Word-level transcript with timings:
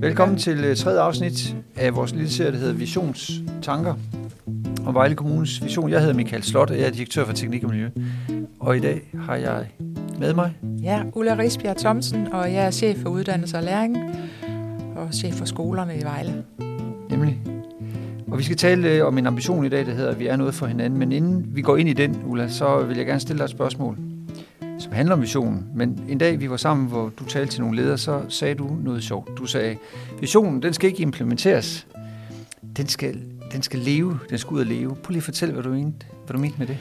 Velkommen 0.00 0.38
til 0.38 0.64
øh, 0.64 0.76
tredje 0.76 1.00
afsnit 1.00 1.56
af 1.76 1.96
vores 1.96 2.12
lille 2.12 2.30
serie, 2.30 2.52
der 2.52 2.58
hedder 2.58 2.74
Visionstanker 2.74 3.94
om 4.86 4.94
Vejle 4.94 5.14
Kommunes 5.14 5.64
vision. 5.64 5.90
Jeg 5.90 6.00
hedder 6.00 6.14
Michael 6.14 6.42
Slot, 6.42 6.70
og 6.70 6.78
jeg 6.78 6.86
er 6.86 6.90
direktør 6.90 7.24
for 7.24 7.32
Teknik 7.32 7.64
og 7.64 7.70
Miljø. 7.70 7.88
Og 8.60 8.76
i 8.76 8.80
dag 8.80 9.02
har 9.20 9.36
jeg 9.36 9.66
med 10.18 10.34
mig... 10.34 10.56
Ja, 10.82 11.02
Ulla 11.14 11.38
Risbjerg 11.38 11.76
Thomsen, 11.76 12.32
og 12.32 12.52
jeg 12.52 12.66
er 12.66 12.70
chef 12.70 12.98
for 12.98 13.10
uddannelse 13.10 13.56
og 13.56 13.62
læring, 13.62 13.96
og 14.96 15.14
chef 15.14 15.34
for 15.34 15.44
skolerne 15.44 15.98
i 15.98 16.02
Vejle. 16.02 16.44
Nemlig. 17.10 17.40
Og 18.26 18.38
vi 18.38 18.42
skal 18.42 18.56
tale 18.56 18.88
øh, 18.88 19.06
om 19.06 19.18
en 19.18 19.26
ambition 19.26 19.66
i 19.66 19.68
dag, 19.68 19.86
der 19.86 19.92
hedder, 19.92 20.10
at 20.10 20.18
vi 20.18 20.26
er 20.26 20.36
noget 20.36 20.54
for 20.54 20.66
hinanden. 20.66 20.98
Men 20.98 21.12
inden 21.12 21.46
vi 21.48 21.62
går 21.62 21.76
ind 21.76 21.88
i 21.88 21.92
den, 21.92 22.22
Ulla, 22.26 22.48
så 22.48 22.84
vil 22.84 22.96
jeg 22.96 23.06
gerne 23.06 23.20
stille 23.20 23.38
dig 23.38 23.44
et 23.44 23.50
spørgsmål, 23.50 23.98
Mm. 24.76 24.80
som 24.80 24.92
handler 24.92 25.14
om 25.14 25.20
visionen. 25.22 25.66
Men 25.74 26.04
en 26.08 26.18
dag, 26.18 26.40
vi 26.40 26.50
var 26.50 26.56
sammen, 26.56 26.86
hvor 26.88 27.12
du 27.18 27.24
talte 27.24 27.52
til 27.52 27.60
nogle 27.60 27.76
ledere, 27.76 27.98
så 27.98 28.22
sagde 28.28 28.54
du 28.54 28.76
noget 28.84 29.02
sjovt. 29.04 29.30
Du 29.38 29.46
sagde, 29.46 29.76
visionen, 30.20 30.62
den 30.62 30.72
skal 30.72 30.90
ikke 30.90 31.02
implementeres. 31.02 31.86
Den 32.76 32.88
skal, 32.88 33.22
den 33.52 33.62
skal 33.62 33.78
leve. 33.78 34.18
Den 34.30 34.38
skal 34.38 34.54
ud 34.54 34.60
og 34.60 34.66
leve. 34.66 34.88
Prøv 34.94 35.10
lige 35.10 35.18
at 35.18 35.22
fortælle, 35.22 35.52
hvad 35.54 35.62
du 35.64 35.70
mente, 35.70 36.06
hvad 36.26 36.34
du 36.34 36.38
mente 36.40 36.58
med 36.58 36.66
det. 36.66 36.78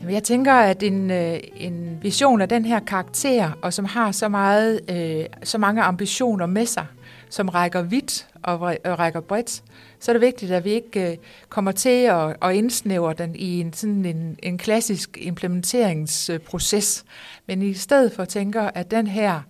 Jamen, 0.00 0.14
Jeg 0.14 0.22
tænker, 0.22 0.52
at 0.54 0.82
en, 0.82 1.10
øh, 1.10 1.38
en 1.56 1.98
vision 2.02 2.40
af 2.40 2.48
den 2.48 2.64
her 2.64 2.80
karakter, 2.80 3.50
og 3.62 3.72
som 3.72 3.84
har 3.84 4.12
så, 4.12 4.28
meget, 4.28 4.80
øh, 4.90 5.24
så 5.42 5.58
mange 5.58 5.82
ambitioner 5.82 6.46
med 6.46 6.66
sig, 6.66 6.86
som 7.30 7.48
rækker 7.48 7.82
vidt 7.82 8.26
og, 8.42 8.58
og 8.60 8.98
rækker 8.98 9.20
bredt, 9.20 9.62
så 10.00 10.10
er 10.10 10.12
det 10.12 10.20
vigtigt, 10.20 10.52
at 10.52 10.64
vi 10.64 10.70
ikke 10.70 11.10
øh, 11.10 11.16
kommer 11.48 11.72
til 11.72 11.88
at, 12.04 12.36
at 12.42 12.54
indsnævre 12.54 13.12
den 13.14 13.34
i 13.36 13.60
en, 13.60 13.72
sådan 13.72 14.04
en, 14.04 14.38
en 14.42 14.58
klassisk 14.58 15.18
implementeringsproces, 15.20 17.04
men 17.46 17.62
i 17.62 17.74
stedet 17.74 18.12
for 18.12 18.24
tænker, 18.24 18.62
at 18.74 18.90
den 18.90 19.06
her 19.06 19.40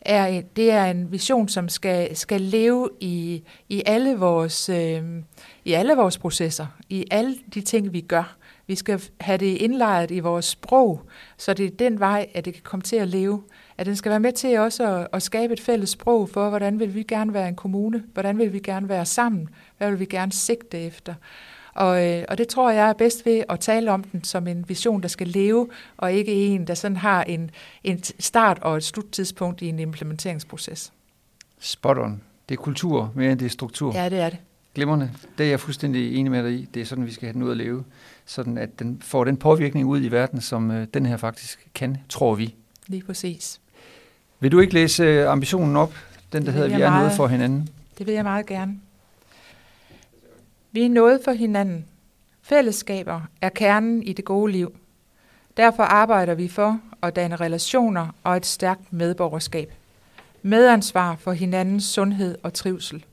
er, 0.00 0.26
en- 0.26 0.44
det 0.56 0.70
er 0.70 0.84
en 0.84 1.12
vision, 1.12 1.48
som 1.48 1.68
skal, 1.68 2.16
skal 2.16 2.40
leve 2.40 2.90
i, 3.00 3.42
i, 3.68 3.82
alle 3.86 4.16
vores, 4.16 4.68
øh, 4.68 5.02
i 5.64 5.72
alle 5.72 5.94
vores 5.94 6.18
processer, 6.18 6.66
i 6.88 7.04
alle 7.10 7.36
de 7.54 7.60
ting, 7.60 7.92
vi 7.92 8.00
gør. 8.00 8.36
Vi 8.66 8.74
skal 8.74 9.02
have 9.20 9.38
det 9.38 9.46
indlejret 9.56 10.10
i 10.10 10.18
vores 10.18 10.44
sprog, 10.44 11.02
så 11.38 11.54
det 11.54 11.66
er 11.66 11.70
den 11.70 12.00
vej, 12.00 12.26
at 12.34 12.44
det 12.44 12.54
kan 12.54 12.62
komme 12.62 12.82
til 12.82 12.96
at 12.96 13.08
leve. 13.08 13.42
At 13.78 13.86
den 13.86 13.96
skal 13.96 14.10
være 14.10 14.20
med 14.20 14.32
til 14.32 14.58
også 14.58 14.96
at, 14.96 15.08
at 15.12 15.22
skabe 15.22 15.52
et 15.52 15.60
fælles 15.60 15.90
sprog 15.90 16.28
for, 16.28 16.48
hvordan 16.48 16.80
vil 16.80 16.94
vi 16.94 17.02
gerne 17.02 17.34
være 17.34 17.48
en 17.48 17.56
kommune, 17.56 18.04
hvordan 18.12 18.38
vil 18.38 18.52
vi 18.52 18.58
gerne 18.58 18.88
være 18.88 19.06
sammen, 19.06 19.48
hvad 19.78 19.90
vil 19.90 20.00
vi 20.00 20.04
gerne 20.04 20.32
sigte 20.32 20.78
efter. 20.78 21.14
Og, 21.74 22.06
øh, 22.06 22.24
og 22.28 22.38
det 22.38 22.48
tror 22.48 22.70
jeg 22.70 22.88
er 22.88 22.92
bedst 22.92 23.26
ved 23.26 23.42
at 23.48 23.60
tale 23.60 23.90
om 23.92 24.02
den 24.02 24.24
som 24.24 24.46
en 24.46 24.64
vision, 24.68 25.02
der 25.02 25.08
skal 25.08 25.26
leve, 25.26 25.68
og 25.96 26.12
ikke 26.12 26.32
en, 26.32 26.66
der 26.66 26.74
sådan 26.74 26.96
har 26.96 27.22
en, 27.22 27.50
en 27.84 28.02
start- 28.18 28.58
og 28.62 28.76
et 28.76 28.84
sluttidspunkt 28.84 29.62
i 29.62 29.68
en 29.68 29.78
implementeringsproces. 29.78 30.92
Spot 31.58 31.98
on. 31.98 32.22
Det 32.48 32.54
er 32.54 32.62
kultur 32.62 33.12
mere 33.14 33.32
end 33.32 33.38
det 33.38 33.46
er 33.46 33.50
struktur. 33.50 33.94
Ja, 33.94 34.08
det 34.08 34.18
er 34.18 34.30
det. 34.30 34.38
Glimrende. 34.74 35.10
Det 35.38 35.46
er 35.46 35.50
jeg 35.50 35.60
fuldstændig 35.60 36.16
enig 36.16 36.30
med 36.30 36.44
dig 36.44 36.52
i. 36.52 36.68
Det 36.74 36.82
er 36.82 36.86
sådan, 36.86 37.06
vi 37.06 37.12
skal 37.12 37.26
have 37.26 37.32
den 37.32 37.42
ud 37.42 37.50
at 37.50 37.56
leve. 37.56 37.84
Sådan 38.26 38.58
at 38.58 38.78
den 38.78 39.02
får 39.02 39.24
den 39.24 39.36
påvirkning 39.36 39.86
ud 39.86 40.02
i 40.02 40.08
verden, 40.08 40.40
som 40.40 40.70
øh, 40.70 40.86
den 40.94 41.06
her 41.06 41.16
faktisk 41.16 41.68
kan, 41.74 41.96
tror 42.08 42.34
vi. 42.34 42.54
Lige 42.86 43.02
præcis. 43.02 43.60
Vil 44.40 44.52
du 44.52 44.60
ikke 44.60 44.74
læse 44.74 45.02
øh, 45.02 45.32
ambitionen 45.32 45.76
op? 45.76 45.94
Den, 46.32 46.46
der 46.46 46.52
hedder, 46.52 46.68
vi 46.68 46.82
er 46.82 46.90
noget 46.90 47.02
meget. 47.02 47.16
for 47.16 47.26
hinanden. 47.26 47.68
Det 47.98 48.06
vil 48.06 48.14
jeg 48.14 48.24
meget 48.24 48.46
gerne. 48.46 48.80
Vi 50.72 50.82
er 50.84 50.88
noget 50.88 51.20
for 51.24 51.32
hinanden. 51.32 51.84
Fællesskaber 52.42 53.20
er 53.40 53.48
kernen 53.48 54.02
i 54.02 54.12
det 54.12 54.24
gode 54.24 54.52
liv. 54.52 54.76
Derfor 55.56 55.82
arbejder 55.82 56.34
vi 56.34 56.48
for 56.48 56.80
at 57.02 57.16
danne 57.16 57.36
relationer 57.36 58.08
og 58.24 58.36
et 58.36 58.46
stærkt 58.46 58.92
medborgerskab. 58.92 59.72
Medansvar 60.42 61.16
for 61.16 61.32
hinandens 61.32 61.84
sundhed 61.84 62.38
og 62.42 62.54
trivsel. 62.54 63.04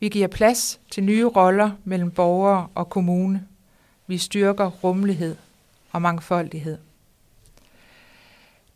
Vi 0.00 0.08
giver 0.08 0.28
plads 0.28 0.80
til 0.90 1.04
nye 1.04 1.26
roller 1.26 1.70
mellem 1.84 2.10
borgere 2.10 2.66
og 2.74 2.90
kommune. 2.90 3.46
Vi 4.06 4.18
styrker 4.18 4.66
rummelighed 4.66 5.36
og 5.92 6.02
mangfoldighed. 6.02 6.78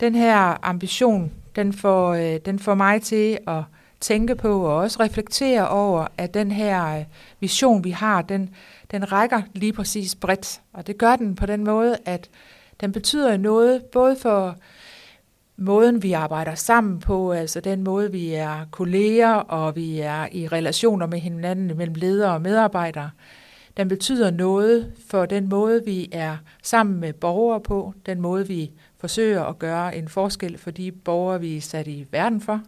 Den 0.00 0.15
her 0.15 0.56
ambition, 0.62 1.33
den 1.56 1.72
får, 1.72 2.15
øh, 2.15 2.41
den 2.47 2.59
får 2.59 2.75
mig 2.75 3.03
til 3.03 3.39
at 3.47 3.62
tænke 4.00 4.34
på 4.34 4.61
og 4.61 4.77
også 4.77 5.00
reflektere 5.00 5.69
over, 5.69 6.06
at 6.19 6.34
den 6.34 6.50
her 6.50 6.99
øh, 6.99 7.05
vision, 7.41 7.84
vi 7.84 7.91
har, 7.91 8.22
den, 8.22 8.50
den 8.91 9.12
rækker 9.12 9.43
lige 9.55 9.72
præcis 9.72 10.15
bredt. 10.15 10.61
Og 10.72 10.87
det 10.87 10.99
gør 10.99 11.16
den 11.16 11.34
på 11.34 11.47
den 11.47 11.65
måde, 11.65 11.97
at 12.05 12.31
den 12.81 12.93
betyder 12.93 13.37
noget 13.37 13.84
både 13.84 14.16
for 14.16 14.56
måden, 15.56 16.03
vi 16.03 16.12
arbejder 16.12 16.55
sammen 16.55 17.00
på, 17.00 17.33
altså 17.33 17.61
den 17.61 17.83
måde, 17.83 18.12
vi 18.12 18.34
er 18.34 18.66
kolleger 18.71 19.33
og 19.33 19.77
vi 19.77 20.00
er 20.00 20.27
i 20.33 20.49
relationer 20.49 21.06
med 21.06 21.19
hinanden 21.19 21.77
mellem 21.77 21.95
ledere 21.95 22.33
og 22.34 22.43
medarbejdere. 22.43 23.11
Den 23.77 23.89
betyder 23.89 24.31
noget 24.31 24.93
for 25.11 25.27
den 25.27 25.49
måde, 25.49 25.83
vi 25.84 26.09
er 26.12 26.37
sammen 26.62 27.00
med 27.00 27.12
borgere 27.12 27.61
på, 27.61 27.95
den 28.06 28.21
måde, 28.21 28.49
vi 28.49 28.71
forsøger 28.99 29.45
at 29.45 29.59
gøre 29.59 29.97
en 29.97 30.09
forskel 30.09 30.59
for 30.59 30.71
de 30.71 30.93
borgere, 30.93 31.41
vi 31.41 31.57
er 31.57 31.61
sat 31.61 31.87
i 31.87 32.07
verden 32.11 32.41
for. 32.41 32.62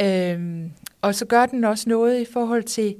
Øhm, 0.00 0.72
og 1.02 1.14
så 1.14 1.26
gør 1.26 1.46
den 1.46 1.64
også 1.64 1.88
noget 1.88 2.20
i 2.20 2.26
forhold 2.32 2.62
til 2.62 2.96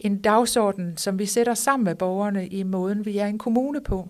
en 0.00 0.22
dagsorden, 0.22 0.96
som 0.96 1.18
vi 1.18 1.26
sætter 1.26 1.54
sammen 1.54 1.84
med 1.84 1.94
borgerne 1.94 2.46
i 2.46 2.62
måden, 2.62 3.04
vi 3.04 3.18
er 3.18 3.26
en 3.26 3.38
kommune 3.38 3.80
på. 3.80 4.08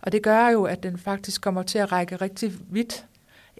Og 0.00 0.12
det 0.12 0.22
gør 0.22 0.48
jo, 0.48 0.64
at 0.64 0.82
den 0.82 0.98
faktisk 0.98 1.40
kommer 1.40 1.62
til 1.62 1.78
at 1.78 1.92
række 1.92 2.16
rigtig 2.16 2.52
vidt 2.70 3.06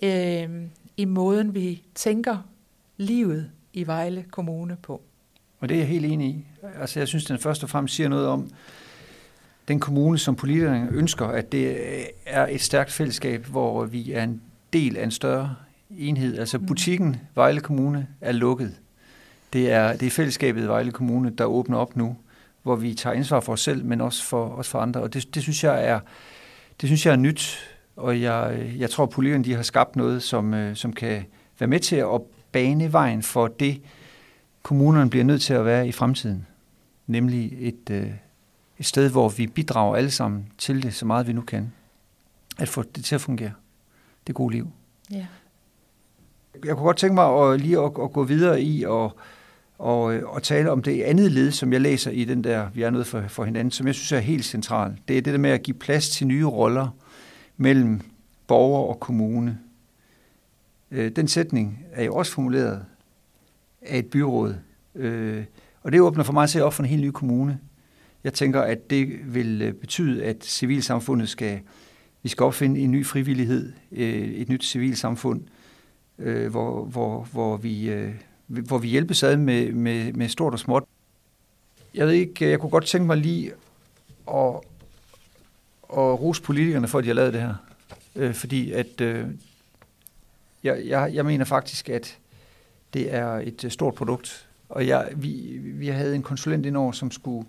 øhm, 0.03 0.71
i 0.97 1.05
måden, 1.05 1.55
vi 1.55 1.83
tænker 1.95 2.49
livet 2.97 3.51
i 3.73 3.87
Vejle 3.87 4.25
Kommune 4.31 4.77
på. 4.83 5.03
Og 5.61 5.69
det 5.69 5.75
er 5.75 5.79
jeg 5.79 5.89
helt 5.89 6.07
enig 6.07 6.29
i. 6.29 6.47
Altså, 6.81 7.01
jeg 7.01 7.09
synes, 7.09 7.25
den 7.25 7.39
først 7.39 7.63
og 7.63 7.71
fremmest 7.71 7.95
siger 7.95 8.09
noget 8.09 8.27
om 8.27 8.51
den 9.69 9.81
kommune, 9.81 10.19
som 10.19 10.37
politikerne 10.37 10.89
ønsker, 10.93 11.27
at 11.27 11.53
det 11.53 11.77
er 12.27 12.47
et 12.47 12.61
stærkt 12.61 12.93
fællesskab, 12.93 13.47
hvor 13.47 13.85
vi 13.85 14.13
er 14.13 14.23
en 14.23 14.41
del 14.73 14.97
af 14.97 15.05
en 15.05 15.11
større 15.11 15.55
enhed. 15.99 16.39
Altså 16.39 16.59
Mm. 16.59 16.67
butikken 16.67 17.17
Vejle 17.35 17.61
Kommune 17.61 18.07
er 18.21 18.33
lukket. 18.33 18.75
Det 19.53 19.73
er, 19.73 19.93
det 19.93 20.07
er 20.07 20.11
fællesskabet 20.11 20.69
Vejle 20.69 20.93
Kommune, 20.93 21.31
der 21.31 21.45
åbner 21.45 21.79
op 21.79 21.97
nu, 21.97 22.17
hvor 22.63 22.77
vi 22.77 22.95
tager 22.95 23.17
ansvar 23.17 23.41
for 23.41 23.53
os 23.53 23.61
selv, 23.61 23.85
men 23.85 24.01
også 24.01 24.25
for, 24.25 24.47
også 24.47 24.71
for 24.71 24.79
andre. 24.79 25.01
Og 25.01 25.15
det, 25.15 25.35
det, 25.35 25.43
synes 25.43 25.65
jeg 25.65 25.87
er, 25.87 26.01
det 26.81 26.89
synes 26.89 27.07
jeg 27.07 27.13
er 27.13 27.17
nyt, 27.17 27.59
og 27.97 28.21
jeg, 28.21 28.73
jeg 28.79 28.91
tror, 28.91 29.05
at 29.05 29.11
politikerne 29.11 29.45
de 29.45 29.55
har 29.55 29.63
skabt 29.63 29.97
noget, 29.97 30.23
som, 30.23 30.55
øh, 30.55 30.77
som 30.77 30.93
kan 30.93 31.25
være 31.59 31.69
med 31.69 31.81
til 31.81 31.97
at 31.97 32.21
bane 32.53 32.93
vejen 32.93 33.23
for 33.23 33.47
det, 33.47 33.81
kommunerne 34.63 35.11
bliver 35.11 35.25
nødt 35.25 35.43
til 35.43 35.55
at 35.55 35.65
være 35.65 35.89
i 35.89 35.93
fremtiden. 35.93 36.47
Nemlig 37.07 37.57
et, 37.59 37.91
øh, 37.91 38.11
et 38.79 38.87
sted, 38.87 39.11
hvor 39.11 39.29
vi 39.29 39.47
bidrager 39.47 39.97
alle 39.97 40.11
sammen 40.11 40.47
til 40.59 40.83
det, 40.83 40.95
så 40.95 41.07
meget 41.07 41.27
vi 41.27 41.33
nu 41.33 41.41
kan. 41.41 41.73
At 42.59 42.69
få 42.69 42.83
det 42.83 43.05
til 43.05 43.15
at 43.15 43.21
fungere. 43.21 43.53
Det 44.27 44.35
gode 44.35 44.55
liv. 44.55 44.71
Ja. 45.11 45.27
Jeg 46.65 46.75
kunne 46.75 46.85
godt 46.85 46.97
tænke 46.97 47.15
mig 47.15 47.25
at, 47.25 47.61
lige 47.61 47.79
at, 47.79 47.85
at 48.03 48.13
gå 48.13 48.25
videre 48.25 48.63
i 48.63 48.85
og, 48.85 49.17
og, 49.79 50.05
og 50.05 50.43
tale 50.43 50.71
om 50.71 50.83
det 50.83 51.03
andet 51.03 51.33
led, 51.33 51.51
som 51.51 51.73
jeg 51.73 51.81
læser 51.81 52.11
i 52.11 52.25
den 52.25 52.45
der, 52.45 52.71
vi 52.75 52.83
er 52.83 52.91
noget 52.91 53.07
for, 53.07 53.25
for 53.29 53.45
hinanden, 53.45 53.71
som 53.71 53.87
jeg 53.87 53.95
synes 53.95 54.13
er 54.13 54.19
helt 54.19 54.45
centralt. 54.45 55.09
Det 55.09 55.19
er 55.19 55.23
det 55.23 55.33
der 55.33 55.39
med 55.39 55.51
at 55.51 55.63
give 55.63 55.77
plads 55.77 56.11
til 56.11 56.27
nye 56.27 56.47
roller 56.47 56.89
mellem 57.57 58.01
borger 58.47 58.89
og 58.89 59.01
kommune. 59.01 59.59
Øh, 60.91 61.11
Den 61.17 61.29
sætning 61.29 61.85
er 61.93 62.05
jo 62.05 62.15
også 62.15 62.33
formuleret 62.33 62.85
af 63.83 63.99
et 63.99 64.07
byråd, 64.07 64.55
øh, 64.95 65.45
og 65.83 65.93
det 65.93 66.01
åbner 66.01 66.25
for 66.25 66.33
mig 66.33 66.49
til 66.49 66.59
at 66.59 66.65
op 66.65 66.75
for 66.75 66.83
en 66.83 66.89
helt 66.89 67.03
ny 67.03 67.11
kommune. 67.11 67.59
Jeg 68.25 68.35
tænker, 68.35 68.61
at 68.61 68.91
det 68.91 69.35
vil 69.35 69.63
øh, 69.63 69.73
betyde, 69.73 70.25
at 70.25 70.45
civilsamfundet 70.45 71.29
skal, 71.29 71.61
vi 72.23 72.29
skal 72.29 72.45
opfinde 72.45 72.81
en 72.81 72.91
ny 72.91 73.07
frivillighed, 73.07 73.73
øh, 73.93 74.29
et 74.29 74.49
nyt 74.49 74.65
civilsamfund, 74.65 75.43
øh, 76.19 76.51
hvor, 76.51 76.85
hvor, 76.85 77.29
hvor, 77.33 77.57
vi, 77.57 77.93
hvor 78.47 78.79
vi 78.79 78.89
hjælpes 78.89 79.23
ad 79.23 79.37
med, 79.37 79.73
med, 79.73 80.13
med 80.13 80.29
stort 80.29 80.53
og 80.53 80.59
småt. 80.59 80.85
Jeg 81.95 82.07
ved 82.07 82.15
ikke, 82.15 82.51
jeg 82.51 82.61
kunne 82.61 82.71
godt 82.71 82.85
tænke 82.85 83.07
mig 83.07 83.17
lige 83.17 83.53
at, 84.29 84.55
at 85.93 86.21
rose 86.21 86.43
politikerne 86.43 86.89
for, 86.89 86.99
at 86.99 87.05
de 87.05 87.09
har 87.09 87.15
lavet 87.15 87.33
det 87.33 87.41
her. 87.41 88.33
Fordi 88.33 88.73
at 88.73 89.01
jeg, 90.65 90.83
jeg, 90.87 91.11
jeg 91.15 91.25
mener 91.25 91.45
faktisk, 91.45 91.89
at 91.89 92.19
det 92.95 93.15
er 93.15 93.29
et 93.29 93.67
stort 93.69 93.95
produkt. 93.95 94.49
Og 94.69 94.87
jeg, 94.87 95.09
vi, 95.17 95.59
vi 95.63 95.87
havde 95.87 96.15
en 96.15 96.23
konsulent 96.23 96.67
indover, 96.67 96.93
som 96.93 97.11
skulle 97.11 97.47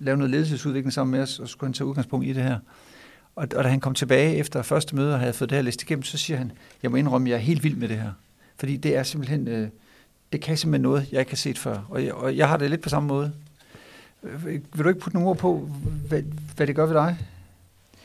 lave 0.00 0.16
noget 0.16 0.30
ledelsesudvikling 0.30 0.92
sammen 0.92 1.10
med 1.12 1.20
os, 1.20 1.38
og 1.38 1.48
så 1.48 1.52
skulle 1.52 1.68
han 1.68 1.72
tage 1.72 1.86
udgangspunkt 1.86 2.26
i 2.26 2.32
det 2.32 2.42
her. 2.42 2.58
Og, 3.36 3.48
og 3.56 3.64
da 3.64 3.68
han 3.68 3.80
kom 3.80 3.94
tilbage 3.94 4.36
efter 4.36 4.62
første 4.62 4.96
møde 4.96 5.14
og 5.14 5.20
havde 5.20 5.32
fået 5.32 5.50
det 5.50 5.56
her 5.56 5.62
læst 5.62 5.82
igennem, 5.82 6.02
så 6.02 6.18
siger 6.18 6.36
han, 6.36 6.52
jeg 6.82 6.90
må 6.90 6.96
indrømme, 6.96 7.28
at 7.28 7.30
jeg 7.30 7.36
er 7.36 7.40
helt 7.40 7.64
vild 7.64 7.76
med 7.76 7.88
det 7.88 7.96
her. 7.96 8.12
Fordi 8.56 8.76
det 8.76 8.96
er 8.96 9.02
simpelthen, 9.02 9.48
øh, 9.48 9.68
det 10.32 10.40
kan 10.40 10.56
simpelthen 10.56 10.82
noget, 10.82 11.12
jeg 11.12 11.20
ikke 11.20 11.32
har 11.32 11.36
set 11.36 11.58
før. 11.58 11.86
Og 11.88 12.04
jeg, 12.04 12.14
og 12.14 12.36
jeg 12.36 12.48
har 12.48 12.56
det 12.56 12.70
lidt 12.70 12.80
på 12.80 12.88
samme 12.88 13.06
måde. 13.06 13.32
Øh, 14.22 14.44
vil 14.52 14.84
du 14.84 14.88
ikke 14.88 15.00
putte 15.00 15.16
nogle 15.16 15.28
ord 15.30 15.36
på, 15.36 15.68
hvad, 16.08 16.22
hvad 16.56 16.66
det 16.66 16.76
gør 16.76 16.86
ved 16.86 16.94
dig, 16.94 17.16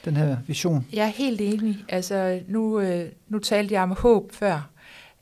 den 0.06 0.16
her 0.16 0.38
vision? 0.48 0.88
Jeg 0.94 1.04
er 1.04 1.12
helt 1.12 1.42
enig. 1.42 1.86
Altså, 1.90 2.40
nu, 2.48 2.80
øh, 2.80 3.06
nu 3.30 3.40
talte 3.40 3.74
jeg 3.74 3.84
om 3.84 3.92
håb 3.92 4.32
før. 4.32 4.70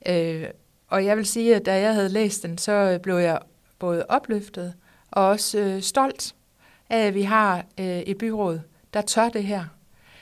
Øh, 0.08 0.44
og 0.88 1.04
jeg 1.04 1.16
vil 1.16 1.26
sige, 1.26 1.56
at 1.56 1.66
da 1.66 1.80
jeg 1.80 1.94
havde 1.94 2.08
læst 2.08 2.42
den, 2.42 2.58
så 2.58 2.98
blev 3.02 3.14
jeg 3.14 3.38
både 3.78 4.06
opløftet 4.08 4.72
og 5.10 5.28
også 5.28 5.58
øh, 5.58 5.82
stolt 5.82 6.34
at 6.88 7.14
vi 7.14 7.22
har 7.22 7.64
øh, 7.80 7.98
et 7.98 8.18
byråd, 8.18 8.60
der 8.94 9.00
tør 9.00 9.28
det 9.28 9.44
her. 9.44 9.64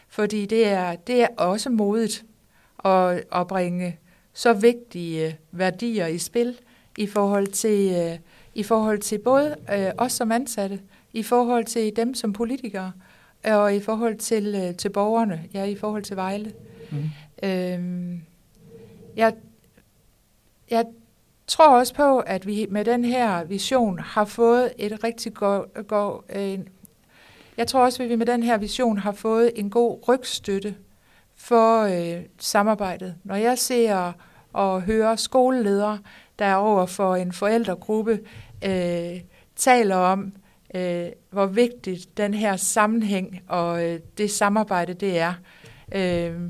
Fordi 0.09 0.47
det 0.47 0.69
er, 0.69 0.97
det 0.97 1.23
er 1.23 1.29
også 1.37 1.71
modigt 1.71 2.25
at, 2.85 3.25
at 3.35 3.47
bringe 3.49 3.99
så 4.33 4.53
vigtige 4.53 5.39
værdier 5.53 6.07
i 6.07 6.19
spil 6.19 6.59
i 6.99 7.07
forhold 7.07 7.47
til, 7.47 7.93
øh, 7.93 8.19
i 8.55 8.63
forhold 8.63 8.99
til 8.99 9.19
både 9.19 9.57
øh, 9.73 9.91
os 9.99 10.13
som 10.13 10.33
ansatte, 10.33 10.81
i 11.13 11.23
forhold 11.23 11.65
til 11.65 11.97
dem 11.97 12.15
som 12.15 12.33
politikere, 12.33 12.93
og 13.45 13.75
i 13.75 13.81
forhold 13.81 14.17
til, 14.17 14.55
øh, 14.55 14.77
til 14.77 14.89
borgerne, 14.91 15.45
ja, 15.55 15.65
i 15.65 15.77
forhold 15.77 16.03
til 16.03 16.17
Vejle. 16.17 16.53
Mm. 16.91 17.11
Øhm, 17.49 18.23
jeg, 19.17 19.35
jeg 20.71 20.87
tror 21.47 21.79
også 21.79 21.95
på, 21.95 22.19
at 22.19 22.47
vi 22.47 22.67
med 22.71 22.85
den 22.85 23.05
her 23.05 23.45
vision 23.45 23.99
har 23.99 24.25
fået 24.25 24.73
et 24.79 25.05
rigtig 25.05 25.35
godt... 25.35 25.89
Go, 25.89 26.19
øh, 26.29 26.59
jeg 27.57 27.67
tror 27.67 27.85
også, 27.85 28.03
at 28.03 28.09
vi 28.09 28.17
med 28.17 28.27
den 28.27 28.43
her 28.43 28.57
vision 28.57 28.99
har 28.99 29.13
fået 29.13 29.53
en 29.55 29.71
god 29.71 30.09
rygstøtte 30.09 30.75
for 31.37 31.83
øh, 31.83 32.23
samarbejdet. 32.39 33.15
Når 33.25 33.37
jeg 33.37 33.59
ser 33.59 34.13
og 34.53 34.83
hører 34.83 35.17
skoleledere, 35.17 35.99
der 36.39 36.45
er 36.45 36.55
over 36.55 36.87
for 36.87 37.17
en 37.17 37.33
forældregruppe, 37.33 38.21
øh, 38.65 39.21
taler 39.57 39.97
om, 39.97 40.33
øh, 40.75 41.07
hvor 41.31 41.47
vigtigt 41.47 42.17
den 42.17 42.35
her 42.35 42.57
sammenhæng 42.57 43.43
og 43.49 43.85
øh, 43.85 44.01
det 44.19 44.31
samarbejde 44.31 44.95
det 44.95 45.19
er. 45.19 45.35
Øh, 45.95 46.41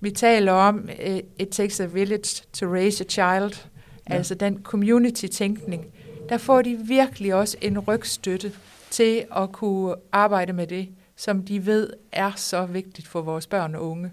vi 0.00 0.10
taler 0.10 0.52
om, 0.52 0.88
øh, 1.02 1.20
it 1.38 1.48
takes 1.48 1.80
a 1.80 1.84
village 1.84 2.42
to 2.52 2.66
raise 2.66 3.04
a 3.04 3.08
child, 3.08 3.69
ja. 4.10 4.16
altså 4.16 4.34
den 4.34 4.62
community-tænkning. 4.62 5.86
Der 6.28 6.38
får 6.38 6.62
de 6.62 6.78
virkelig 6.84 7.34
også 7.34 7.56
en 7.60 7.78
rygstøtte 7.78 8.52
til 8.90 9.24
at 9.36 9.52
kunne 9.52 9.94
arbejde 10.12 10.52
med 10.52 10.66
det, 10.66 10.88
som 11.16 11.42
de 11.42 11.66
ved 11.66 11.90
er 12.12 12.32
så 12.36 12.66
vigtigt 12.66 13.08
for 13.08 13.20
vores 13.20 13.46
børn 13.46 13.74
og 13.74 13.90
unge. 13.90 14.10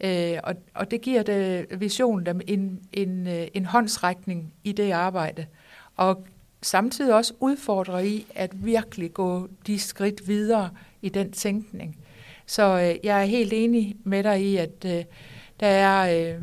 Øh, 0.00 0.38
og, 0.44 0.54
og 0.74 0.90
det 0.90 1.00
giver 1.00 1.22
det 1.22 1.66
visionen 1.80 2.26
dem 2.26 2.40
en, 2.46 2.80
en, 2.92 3.26
øh, 3.26 3.46
en 3.54 3.64
håndsrækning 3.64 4.54
i 4.64 4.72
det 4.72 4.92
arbejde. 4.92 5.46
Og 5.96 6.26
samtidig 6.62 7.14
også 7.14 7.34
udfordrer 7.40 7.98
i 7.98 8.26
at 8.34 8.50
virkelig 8.64 9.14
gå 9.14 9.48
de 9.66 9.78
skridt 9.78 10.28
videre 10.28 10.70
i 11.02 11.08
den 11.08 11.32
tænkning. 11.32 11.96
Så 12.46 12.62
øh, 12.62 13.06
jeg 13.06 13.20
er 13.20 13.24
helt 13.24 13.52
enig 13.52 13.96
med 14.04 14.22
dig 14.22 14.42
i, 14.42 14.56
at 14.56 14.84
øh, 14.86 15.04
der 15.60 15.66
er, 15.66 16.34
øh, 16.34 16.42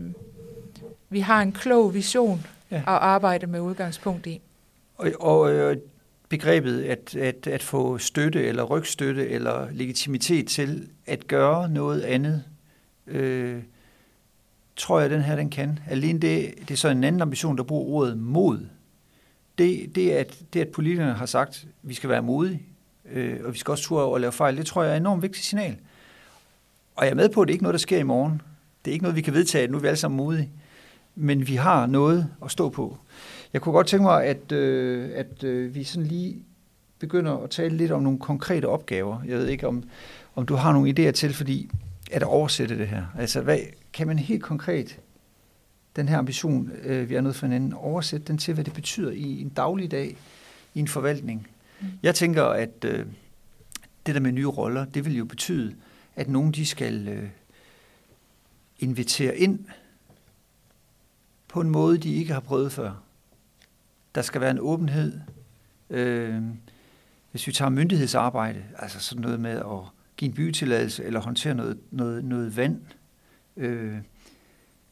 vi 1.10 1.20
har 1.20 1.42
en 1.42 1.52
klog 1.52 1.94
vision 1.94 2.46
ja. 2.74 2.78
at 2.78 2.84
arbejde 2.88 3.48
med 3.48 3.60
udgangspunkt 3.60 4.28
i. 4.28 4.42
Og, 4.96 5.12
og 5.20 5.54
øh, 5.54 5.78
begrebet 6.30 6.84
at, 6.84 7.16
at, 7.16 7.48
at 7.48 7.64
få 7.64 7.98
støtte 7.98 8.46
eller 8.46 8.64
rygstøtte 8.64 9.30
eller 9.30 9.68
legitimitet 9.72 10.48
til 10.48 10.90
at 11.06 11.28
gøre 11.28 11.70
noget 11.70 12.02
andet, 12.02 12.44
øh, 13.08 13.64
tror 14.75 15.00
jeg, 15.00 15.10
den 15.10 15.22
her 15.22 15.36
den 15.36 15.50
kan. 15.50 15.80
Alene 15.90 16.20
det, 16.20 16.54
det 16.60 16.72
er 16.72 16.75
så 16.75 16.88
en 16.88 17.04
anden 17.04 17.22
ambition, 17.22 17.58
der 17.58 17.64
bruger 17.64 17.94
ordet 17.94 18.18
mod 18.18 18.60
det, 19.58 19.96
det, 19.96 20.12
at, 20.12 20.40
det, 20.54 20.62
at 20.62 20.68
politikerne 20.68 21.14
har 21.14 21.25
sagt, 21.25 21.50
at 21.50 21.68
vi 21.81 21.94
skal 21.94 22.10
være 22.10 22.22
modige, 22.22 22.62
øh, 23.12 23.40
og 23.44 23.54
vi 23.54 23.58
skal 23.58 23.72
også 23.72 23.84
turde 23.84 24.06
over 24.06 24.16
at 24.16 24.22
lave 24.22 24.31
fejl, 24.31 24.58
det 24.58 24.66
tror 24.66 24.84
jeg 24.84 24.92
er 24.92 24.96
et 24.96 25.00
enormt 25.00 25.22
vigtigt 25.22 25.46
signal. 25.46 25.78
Og 26.96 27.06
jeg 27.06 27.12
er 27.12 27.16
med 27.16 27.30
på, 27.30 27.42
at 27.42 27.48
det 27.48 27.52
er 27.52 27.56
ikke 27.56 27.64
noget, 27.64 27.74
der 27.74 27.80
sker 27.80 28.00
i 28.00 28.04
morgen. 28.04 28.42
Det 28.86 28.92
er 28.92 28.94
ikke 28.94 29.04
noget, 29.04 29.16
vi 29.16 29.22
kan 29.22 29.34
vedtage, 29.34 29.64
at 29.64 29.72
nu 29.72 29.78
er 29.78 29.81
vi 29.81 29.88
alle 29.88 29.98
sammen 29.98 30.18
modige. 30.18 30.50
Men 31.15 31.48
vi 31.48 31.56
har 31.56 31.86
noget 31.86 32.30
at 32.45 32.51
stå 32.51 32.69
på. 32.69 32.98
Jeg 33.54 33.62
kunne 33.62 33.74
godt 33.74 33.88
tænke 33.88 34.04
mig, 34.04 34.25
at, 34.25 34.51
øh, 34.51 35.10
at 35.15 35.44
øh, 35.44 35.75
vi 35.75 35.83
sådan 35.83 36.07
lige 36.07 36.44
begynder 37.00 37.38
at 37.38 37.50
tale 37.50 37.77
lidt 37.77 37.92
om 37.92 38.04
nogle 38.04 38.19
konkrete 38.19 38.65
opgaver. 38.65 39.21
Jeg 39.27 39.38
ved 39.38 39.48
ikke, 39.48 39.68
om, 39.68 39.83
om 40.36 40.45
du 40.45 40.56
har 40.56 40.74
nogle 40.74 40.89
idéer 40.89 41.12
til, 41.12 41.33
fordi 41.33 41.69
at 42.12 42.24
oversætte 42.24 42.77
det 42.77 42.88
her. 42.88 43.06
Altså, 43.18 43.42
hvad, 43.42 43.60
kan 43.94 44.07
man 44.07 44.19
helt 44.19 44.44
konkret 44.44 45.00
den 45.95 46.10
her 46.10 46.18
ambition, 46.18 46.71
øh, 46.83 47.10
vi 47.10 47.15
er 47.15 47.21
nødt 47.21 47.36
for 47.36 47.45
hinanden, 47.45 47.74
oversætte 47.74 48.27
den 48.27 48.38
til, 48.38 48.54
hvad 48.54 48.63
det 48.63 48.74
betyder 48.74 49.12
i 49.12 49.42
en 49.42 49.50
daglig 49.50 49.92
dag 49.92 50.18
i 50.74 50.80
en 50.80 50.88
forvaltning. 50.88 51.48
Mm. 51.81 51.88
Jeg 52.04 52.15
tænker, 52.15 52.44
at 52.44 52.86
øh, 52.86 53.06
det 54.06 54.15
der 54.15 54.21
med 54.21 54.31
nye 54.31 54.48
roller, 54.48 54.86
det 54.86 55.06
vil 55.06 55.18
jo 55.18 55.25
betyde, 55.25 55.75
at 56.15 56.30
nogen 56.30 56.51
de 56.51 56.65
skal 56.65 57.07
øh, 57.07 57.30
invitere 58.80 59.38
ind 59.38 59.60
på 61.54 61.62
en 61.62 61.70
måde, 61.70 61.98
de 61.98 62.16
ikke 62.16 62.34
har 62.34 62.40
prøvet 62.40 62.72
før. 62.72 62.92
Der 64.16 64.22
skal 64.22 64.42
være 64.42 64.52
en 64.52 64.60
åbenhed. 64.60 65.20
Øh, 65.90 66.42
hvis 67.32 67.48
vi 67.48 67.52
tager 67.52 67.70
myndighedsarbejde, 67.70 68.64
altså 68.80 69.00
sådan 69.00 69.22
noget 69.22 69.40
med 69.40 69.52
at 69.52 69.80
give 70.18 70.30
en 70.30 70.36
bytilladelse 70.36 71.04
eller 71.04 71.20
håndtere 71.20 71.56
noget, 71.56 71.78
noget, 71.92 72.26
noget 72.26 72.58
vand, 72.58 72.82
øh, 73.58 73.98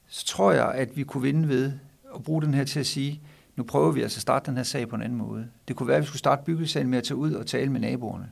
så 0.07 0.25
tror 0.25 0.51
jeg, 0.51 0.71
at 0.71 0.97
vi 0.97 1.03
kunne 1.03 1.23
vinde 1.23 1.49
ved 1.49 1.71
at 2.15 2.23
bruge 2.23 2.41
den 2.41 2.53
her 2.53 2.63
til 2.63 2.79
at 2.79 2.85
sige, 2.85 3.21
nu 3.55 3.63
prøver 3.63 3.91
vi 3.91 4.01
altså 4.01 4.17
at 4.17 4.21
starte 4.21 4.45
den 4.45 4.57
her 4.57 4.63
sag 4.63 4.89
på 4.89 4.95
en 4.95 5.01
anden 5.01 5.17
måde. 5.17 5.47
Det 5.67 5.75
kunne 5.75 5.87
være, 5.87 5.97
at 5.97 6.01
vi 6.01 6.07
skulle 6.07 6.19
starte 6.19 6.43
byggesagen 6.45 6.89
med 6.89 6.97
at 6.97 7.03
tage 7.03 7.17
ud 7.17 7.33
og 7.33 7.47
tale 7.47 7.71
med 7.71 7.79
naboerne. 7.79 8.29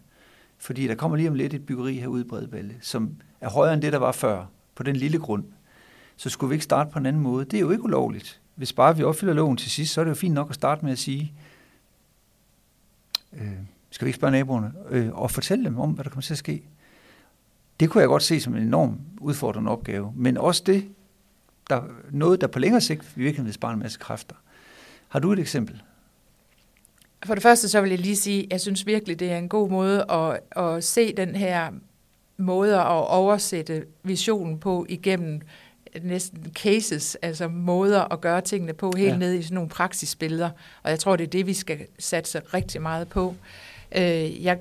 Fordi 0.58 0.88
der 0.88 0.96
kommer 0.96 1.18
lige 1.18 1.30
om 1.30 1.36
lidt 1.36 1.54
et 1.54 1.66
byggeri 1.66 1.94
herude 1.94 2.22
i 2.22 2.28
Bredballe, 2.28 2.76
som 2.82 3.16
er 3.42 3.50
højere 3.50 3.74
end 3.74 3.82
det, 3.82 3.94
der 3.94 4.00
var 4.00 4.12
før, 4.12 4.46
på 4.76 4.84
den 4.84 4.96
lille 4.96 5.20
grund. 5.20 5.44
Så 6.20 6.30
skulle 6.30 6.50
vi 6.50 6.56
ikke 6.56 6.64
starte 6.64 6.92
på 6.92 7.00
en 7.00 7.06
anden 7.06 7.22
måde. 7.22 7.46
Det 7.46 7.58
er 7.58 7.62
jo 7.62 7.72
ikke 7.72 7.84
ulovligt. 7.84 8.42
Hvis 8.56 8.74
bare 8.74 8.98
vi 8.98 9.04
opfylder 9.04 9.34
loven 9.34 9.58
til 9.58 9.72
sidst, 9.72 9.94
så 9.94 10.02
er 10.02 10.06
det 10.06 10.10
jo 10.10 10.16
fint 10.16 10.34
nok 10.34 10.50
at 10.50 10.56
starte 10.56 10.86
med 10.86 10.92
at 10.92 11.00
sige, 11.00 11.34
øh, 13.34 13.52
skal 13.90 14.06
vi 14.06 14.10
ikke 14.10 14.18
spørge 14.18 14.32
naboerne, 14.32 14.74
øh, 14.90 15.10
og 15.14 15.32
fortælle 15.32 15.66
dem 15.66 15.80
om, 15.80 15.92
hvad 15.92 16.04
der 16.04 16.10
kommer 16.10 16.22
til 16.22 16.34
at 16.34 16.38
ske. 16.38 16.64
Det 17.80 17.90
kunne 17.90 18.02
jeg 18.02 18.08
godt 18.08 18.24
se 18.24 18.40
som 18.40 18.56
en 18.56 18.64
enorm 18.64 19.00
udfordrende 19.20 19.72
opgave. 19.72 20.14
Men 20.16 20.38
også 20.38 20.64
det, 20.66 20.90
der, 21.70 21.84
noget, 22.12 22.42
der 22.42 22.48
på 22.48 22.60
længere 22.60 22.82
sigt 22.82 23.18
virkelig 23.18 23.46
vil 23.46 23.54
spare 23.54 23.74
en 23.74 23.80
masse 23.80 24.00
kræfter. 24.00 24.36
Har 25.08 25.20
du 25.20 25.32
et 25.32 25.40
eksempel? 25.40 25.82
For 27.26 27.34
det 27.34 27.44
første 27.44 27.70
så 27.70 27.82
vil 27.82 27.90
jeg 27.90 28.00
lige 28.00 28.16
sige, 28.16 28.44
at 28.44 28.52
jeg 28.52 28.62
synes 28.62 28.86
virkelig, 28.86 29.20
det 29.20 29.32
er 29.32 29.38
en 29.38 29.50
god 29.50 29.70
måde 29.70 30.12
at, 30.12 30.40
at 30.52 30.84
se 30.84 31.16
den 31.16 31.36
her 31.36 31.72
måde 32.38 32.76
at 32.76 33.08
oversætte 33.08 33.86
visionen 34.04 34.60
på 34.60 34.86
igennem 34.90 35.42
næsten 36.04 36.52
cases, 36.56 37.18
altså 37.22 37.48
måder 37.48 38.14
at 38.14 38.22
gøre 38.22 38.42
tingene 38.42 38.74
på, 38.74 38.94
helt 38.98 39.12
ja. 39.12 39.18
ned 39.18 39.34
i 39.34 39.42
sådan 39.42 39.56
nogle 39.56 39.70
praksisbilleder. 39.70 40.50
Og 40.84 40.92
jeg 40.92 41.00
tror, 41.00 41.16
det 41.16 41.24
er 41.24 41.28
det, 41.30 41.48
vi 41.48 41.54
skal 41.54 41.80
satse 42.00 42.42
rigtig 42.54 42.82
meget 42.82 43.08
på. 43.08 43.36
Øh, 43.96 44.44
jeg, 44.44 44.58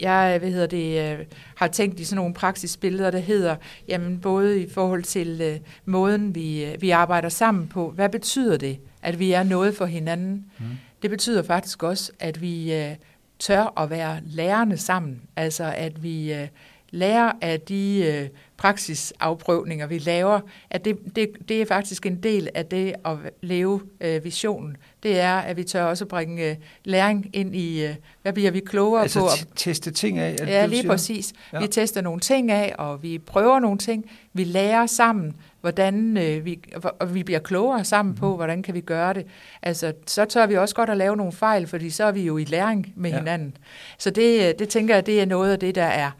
jeg 0.00 0.38
hvad 0.38 0.50
hedder 0.50 0.66
det, 0.66 1.18
øh, 1.18 1.26
har 1.54 1.68
tænkt 1.68 2.00
i 2.00 2.04
sådan 2.04 2.16
nogle 2.16 2.34
praksisbilleder, 2.34 3.10
der 3.10 3.18
hedder, 3.18 3.56
jamen 3.88 4.20
både 4.20 4.62
i 4.62 4.68
forhold 4.70 5.02
til 5.02 5.40
øh, 5.40 5.58
måden, 5.84 6.34
vi, 6.34 6.64
øh, 6.64 6.82
vi 6.82 6.90
arbejder 6.90 7.28
sammen 7.28 7.68
på, 7.68 7.90
hvad 7.90 8.08
betyder 8.08 8.56
det, 8.56 8.78
at 9.02 9.18
vi 9.18 9.32
er 9.32 9.42
noget 9.42 9.76
for 9.76 9.86
hinanden? 9.86 10.44
Mm. 10.58 10.64
Det 11.02 11.10
betyder 11.10 11.42
faktisk 11.42 11.82
også, 11.82 12.12
at 12.18 12.40
vi 12.40 12.74
øh, 12.74 12.94
tør 13.38 13.80
at 13.80 13.90
være 13.90 14.20
lærerne 14.26 14.76
sammen, 14.76 15.22
altså 15.36 15.72
at 15.76 16.02
vi 16.02 16.34
øh, 16.34 16.48
lærer 16.90 17.32
af 17.40 17.60
de 17.60 18.04
øh, 18.04 18.28
praksisafprøvninger, 18.56 19.86
vi 19.86 19.98
laver, 19.98 20.40
at 20.70 20.84
det, 20.84 20.98
det, 21.16 21.28
det 21.48 21.62
er 21.62 21.66
faktisk 21.66 22.06
en 22.06 22.22
del 22.22 22.48
af 22.54 22.66
det 22.66 22.94
at 23.04 23.16
leve 23.42 23.80
øh, 24.00 24.24
visionen. 24.24 24.76
Det 25.02 25.20
er, 25.20 25.36
at 25.36 25.56
vi 25.56 25.64
tør 25.64 25.84
også 25.84 26.04
bringe 26.04 26.50
øh, 26.50 26.56
læring 26.84 27.30
ind 27.32 27.56
i, 27.56 27.84
øh, 27.84 27.94
hvad 28.22 28.32
bliver 28.32 28.50
vi 28.50 28.60
klogere 28.60 29.02
altså 29.02 29.20
på? 29.20 29.26
Altså 29.26 29.46
teste 29.56 29.90
ting 29.90 30.18
af? 30.18 30.36
Ja, 30.40 30.66
lige 30.66 30.80
siger? 30.80 30.92
præcis. 30.92 31.32
Ja. 31.52 31.60
Vi 31.60 31.66
tester 31.66 32.00
nogle 32.00 32.20
ting 32.20 32.50
af, 32.50 32.74
og 32.78 33.02
vi 33.02 33.18
prøver 33.18 33.58
nogle 33.58 33.78
ting. 33.78 34.10
Vi 34.32 34.44
lærer 34.44 34.86
sammen, 34.86 35.36
hvordan 35.60 36.16
øh, 36.16 36.44
vi, 36.44 36.58
og 37.00 37.14
vi 37.14 37.22
bliver 37.22 37.40
klogere 37.40 37.84
sammen 37.84 38.12
mm. 38.12 38.18
på, 38.18 38.28
mhm. 38.28 38.36
hvordan 38.36 38.62
kan 38.62 38.74
vi 38.74 38.80
gøre 38.80 39.14
det. 39.14 39.26
Altså, 39.62 39.92
så 40.06 40.24
tør 40.24 40.46
vi 40.46 40.56
også 40.56 40.74
godt 40.74 40.90
at 40.90 40.96
lave 40.96 41.16
nogle 41.16 41.32
fejl, 41.32 41.66
fordi 41.66 41.90
så 41.90 42.04
er 42.04 42.12
vi 42.12 42.22
jo 42.22 42.36
i 42.36 42.44
læring 42.44 42.92
med 42.96 43.10
ja. 43.10 43.18
hinanden. 43.18 43.56
Så 43.98 44.10
det, 44.10 44.48
øh, 44.48 44.54
det 44.58 44.68
tænker 44.68 44.94
jeg, 44.94 45.06
det 45.06 45.20
er 45.20 45.26
noget 45.26 45.52
af 45.52 45.58
det, 45.58 45.74
der 45.74 45.84
er 45.84 46.10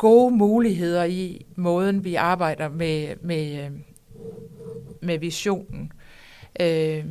gode 0.00 0.34
muligheder 0.34 1.04
i 1.04 1.46
måden, 1.56 2.04
vi 2.04 2.14
arbejder 2.14 2.68
med, 2.68 3.16
med, 3.20 3.64
øh, 3.64 3.70
med 5.00 5.18
visionen. 5.18 5.92
Øh, 6.60 7.04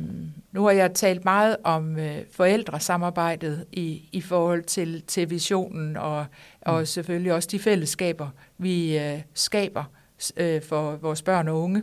nu 0.52 0.64
har 0.64 0.70
jeg 0.70 0.94
talt 0.94 1.24
meget 1.24 1.56
om 1.64 1.98
øh, 1.98 2.18
forældresamarbejdet 2.30 3.66
i, 3.72 4.08
i 4.12 4.20
forhold 4.20 4.62
til, 4.62 5.02
til 5.02 5.30
visionen, 5.30 5.96
og, 5.96 6.26
og 6.60 6.78
mm. 6.78 6.86
selvfølgelig 6.86 7.32
også 7.32 7.48
de 7.52 7.58
fællesskaber, 7.58 8.28
vi 8.58 8.98
øh, 8.98 9.20
skaber 9.34 9.84
øh, 10.36 10.62
for 10.62 10.96
vores 10.96 11.22
børn 11.22 11.48
og 11.48 11.60
unge. 11.60 11.82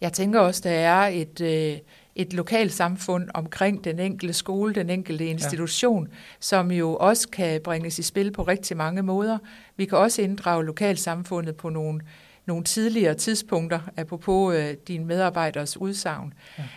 Jeg 0.00 0.12
tænker 0.12 0.40
også, 0.40 0.60
der 0.64 0.70
er 0.70 1.08
et, 1.08 1.40
øh, 1.40 1.78
et 2.16 2.32
lokalsamfund 2.32 3.28
omkring 3.34 3.84
den 3.84 3.98
enkelte 3.98 4.34
skole, 4.34 4.74
den 4.74 4.90
enkelte 4.90 5.26
institution, 5.26 6.06
ja. 6.10 6.16
som 6.40 6.70
jo 6.70 6.96
også 6.96 7.28
kan 7.28 7.60
bringes 7.60 7.98
i 7.98 8.02
spil 8.02 8.30
på 8.32 8.42
rigtig 8.42 8.76
mange 8.76 9.02
måder. 9.02 9.38
Vi 9.76 9.84
kan 9.84 9.98
også 9.98 10.22
inddrage 10.22 10.64
lokalsamfundet 10.64 11.56
på 11.56 11.68
nogle 11.68 12.00
nogle 12.46 12.64
tidligere 12.64 13.14
tidspunkter, 13.14 13.80
apropos 13.96 14.54
øh, 14.54 14.74
dine 14.88 15.04
medarbejderes 15.04 15.76
udsagn, 15.76 16.32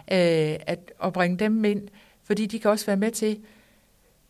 ja. 0.10 0.54
øh, 0.54 0.60
at, 0.68 0.92
at 1.04 1.14
bringe 1.14 1.38
dem 1.38 1.66
ind, 1.66 1.88
fordi 2.24 2.46
de 2.46 2.60
kan 2.60 2.72
også 2.72 2.86
være 2.86 2.98
med 2.98 3.12
til, 3.12 3.40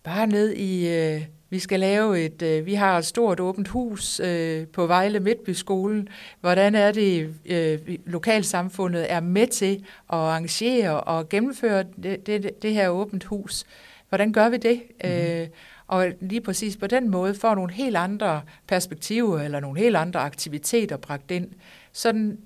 bare 0.04 0.28
ned 0.28 0.54
i, 0.54 0.88
øh, 0.88 1.22
vi 1.50 1.60
skal 1.60 1.80
lave 1.80 2.26
et, 2.26 2.42
øh, 2.42 2.66
vi 2.66 2.74
har 2.74 2.98
et 2.98 3.06
stort 3.06 3.40
åbent 3.40 3.68
hus 3.68 4.20
øh, 4.20 4.68
på 4.68 4.88
Vejle 4.88 5.20
Midtbyskolen. 5.20 6.08
Hvordan 6.42 6.76
er 6.76 6.92
det, 6.92 7.34
øh, 7.46 7.80
lokalsamfundet 8.06 9.12
er 9.12 9.20
med 9.20 9.48
til 9.48 9.74
at 9.74 10.18
arrangere 10.18 11.02
og 11.02 11.30
gennemføre 11.30 11.84
det, 12.04 12.28
det, 12.28 12.62
det 12.62 12.74
her 12.74 12.90
åbent 12.90 13.24
hus? 13.24 13.66
Hvordan 14.10 14.34
gør 14.34 14.50
vi 14.50 14.58
det? 14.58 14.82
Mm-hmm. 15.04 15.20
Øh, 15.20 15.48
og 15.88 16.08
lige 16.22 16.42
præcis 16.42 16.78
på 16.78 16.88
den 16.88 17.10
måde 17.10 17.36
får 17.36 17.56
nogle 17.56 17.74
helt 17.74 17.98
andre 17.98 18.42
perspektiver 18.68 19.40
eller 19.40 19.60
nogle 19.60 19.80
helt 19.80 19.96
andre 19.96 20.20
aktiviteter 20.20 20.98
bragt 20.98 21.32
ind. 21.32 21.48
Sådan 21.92 22.38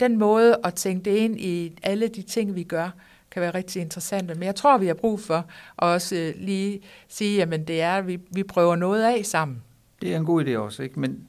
den 0.00 0.18
måde 0.18 0.56
at 0.64 0.74
tænke 0.74 1.10
det 1.10 1.16
ind 1.16 1.40
i 1.40 1.78
alle 1.82 2.08
de 2.08 2.22
ting, 2.22 2.54
vi 2.54 2.62
gør, 2.62 2.90
kan 3.36 3.42
være 3.42 3.54
rigtig 3.54 3.82
interessante. 3.82 4.34
Men 4.34 4.42
jeg 4.42 4.54
tror, 4.54 4.78
vi 4.78 4.86
har 4.86 4.94
brug 4.94 5.20
for 5.20 5.36
at 5.36 5.44
også 5.78 6.16
øh, 6.16 6.34
lige 6.36 6.80
sige, 7.08 7.42
at 7.42 7.68
det 7.68 7.80
er, 7.80 7.92
at 7.92 8.06
vi, 8.06 8.20
vi 8.30 8.42
prøver 8.42 8.76
noget 8.76 9.02
af 9.02 9.26
sammen. 9.26 9.62
Det 10.02 10.12
er 10.12 10.16
en 10.16 10.24
god 10.24 10.44
idé 10.44 10.56
også, 10.56 10.82
ikke? 10.82 11.00
Men 11.00 11.28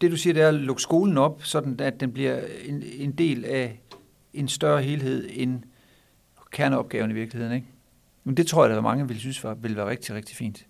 det 0.00 0.10
du 0.10 0.16
siger, 0.16 0.34
det 0.34 0.42
er 0.42 0.48
at 0.48 0.54
lukke 0.54 0.82
skolen 0.82 1.18
op, 1.18 1.44
sådan 1.44 1.80
at 1.80 2.00
den 2.00 2.12
bliver 2.12 2.40
en, 2.64 2.82
en 2.98 3.12
del 3.12 3.44
af 3.44 3.80
en 4.34 4.48
større 4.48 4.82
helhed 4.82 5.28
end 5.30 5.62
kerneopgaven 6.50 7.10
i 7.10 7.14
virkeligheden, 7.14 7.54
ikke? 7.54 7.66
Men 8.24 8.36
det 8.36 8.46
tror 8.46 8.66
jeg, 8.66 8.76
at 8.76 8.82
mange 8.82 9.08
vil 9.08 9.20
synes 9.20 9.44
var, 9.44 9.54
vil 9.54 9.76
være 9.76 9.88
rigtig, 9.88 10.14
rigtig 10.14 10.36
fint. 10.36 10.66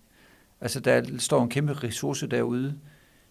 Altså, 0.61 0.79
der 0.79 1.03
står 1.17 1.43
en 1.43 1.49
kæmpe 1.49 1.73
ressource 1.73 2.27
derude 2.27 2.79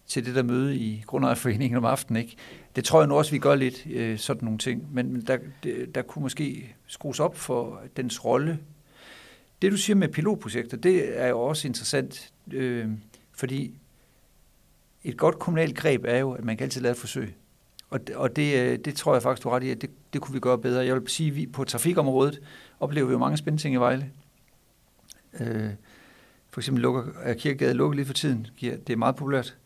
til 0.07 0.25
det 0.25 0.35
der 0.35 0.43
møde 0.43 0.75
i 0.75 1.03
Grundejerforeningen 1.07 1.77
om 1.77 1.85
aftenen. 1.85 2.21
Ikke? 2.21 2.35
Det 2.75 2.83
tror 2.83 3.01
jeg 3.01 3.07
nu 3.07 3.15
også, 3.15 3.31
vi 3.31 3.39
gør 3.39 3.55
lidt, 3.55 3.87
øh, 3.89 4.17
sådan 4.17 4.45
nogle 4.45 4.59
ting. 4.59 4.93
Men 4.93 5.21
der, 5.21 5.37
der 5.95 6.01
kunne 6.01 6.23
måske 6.23 6.75
skrues 6.87 7.19
op 7.19 7.37
for 7.37 7.81
dens 7.97 8.25
rolle. 8.25 8.59
Det, 9.61 9.71
du 9.71 9.77
siger 9.77 9.95
med 9.95 10.07
pilotprojekter, 10.07 10.77
det 10.77 11.21
er 11.21 11.27
jo 11.27 11.39
også 11.39 11.67
interessant, 11.67 12.33
øh, 12.51 12.87
fordi 13.33 13.73
et 15.03 15.17
godt 15.17 15.39
kommunalt 15.39 15.77
greb 15.77 16.05
er 16.05 16.17
jo, 16.17 16.31
at 16.31 16.43
man 16.43 16.57
kan 16.57 16.63
altid 16.63 16.81
lave 16.81 16.91
et 16.91 16.97
forsøg. 16.97 17.35
Og, 17.89 17.99
og 18.15 18.35
det, 18.35 18.57
øh, 18.57 18.79
det 18.79 18.95
tror 18.95 19.13
jeg 19.13 19.21
faktisk, 19.21 19.43
du 19.43 19.49
har 19.49 19.55
ret 19.55 19.63
i, 19.63 19.69
at 19.69 19.81
det, 19.81 19.89
det 20.13 20.21
kunne 20.21 20.33
vi 20.33 20.39
gøre 20.39 20.57
bedre. 20.57 20.85
Jeg 20.85 20.95
vil 20.95 21.07
sige, 21.07 21.29
at 21.29 21.35
vi 21.35 21.45
på 21.45 21.63
trafikområdet 21.63 22.41
oplever 22.79 23.07
vi 23.07 23.11
jo 23.11 23.17
mange 23.17 23.37
spændende 23.37 23.63
ting 23.63 23.75
i 23.75 23.77
Vejle. 23.77 24.11
Øh, 25.39 25.69
for 26.49 26.61
eksempel 26.61 26.81
lukker, 26.81 27.03
er 27.21 27.33
Kirkegade 27.33 27.73
lukket 27.73 27.95
lige 27.95 28.05
for 28.05 28.13
tiden. 28.13 28.47
Det 28.61 28.89
er 28.89 28.95
meget 28.95 29.15
populært. 29.15 29.57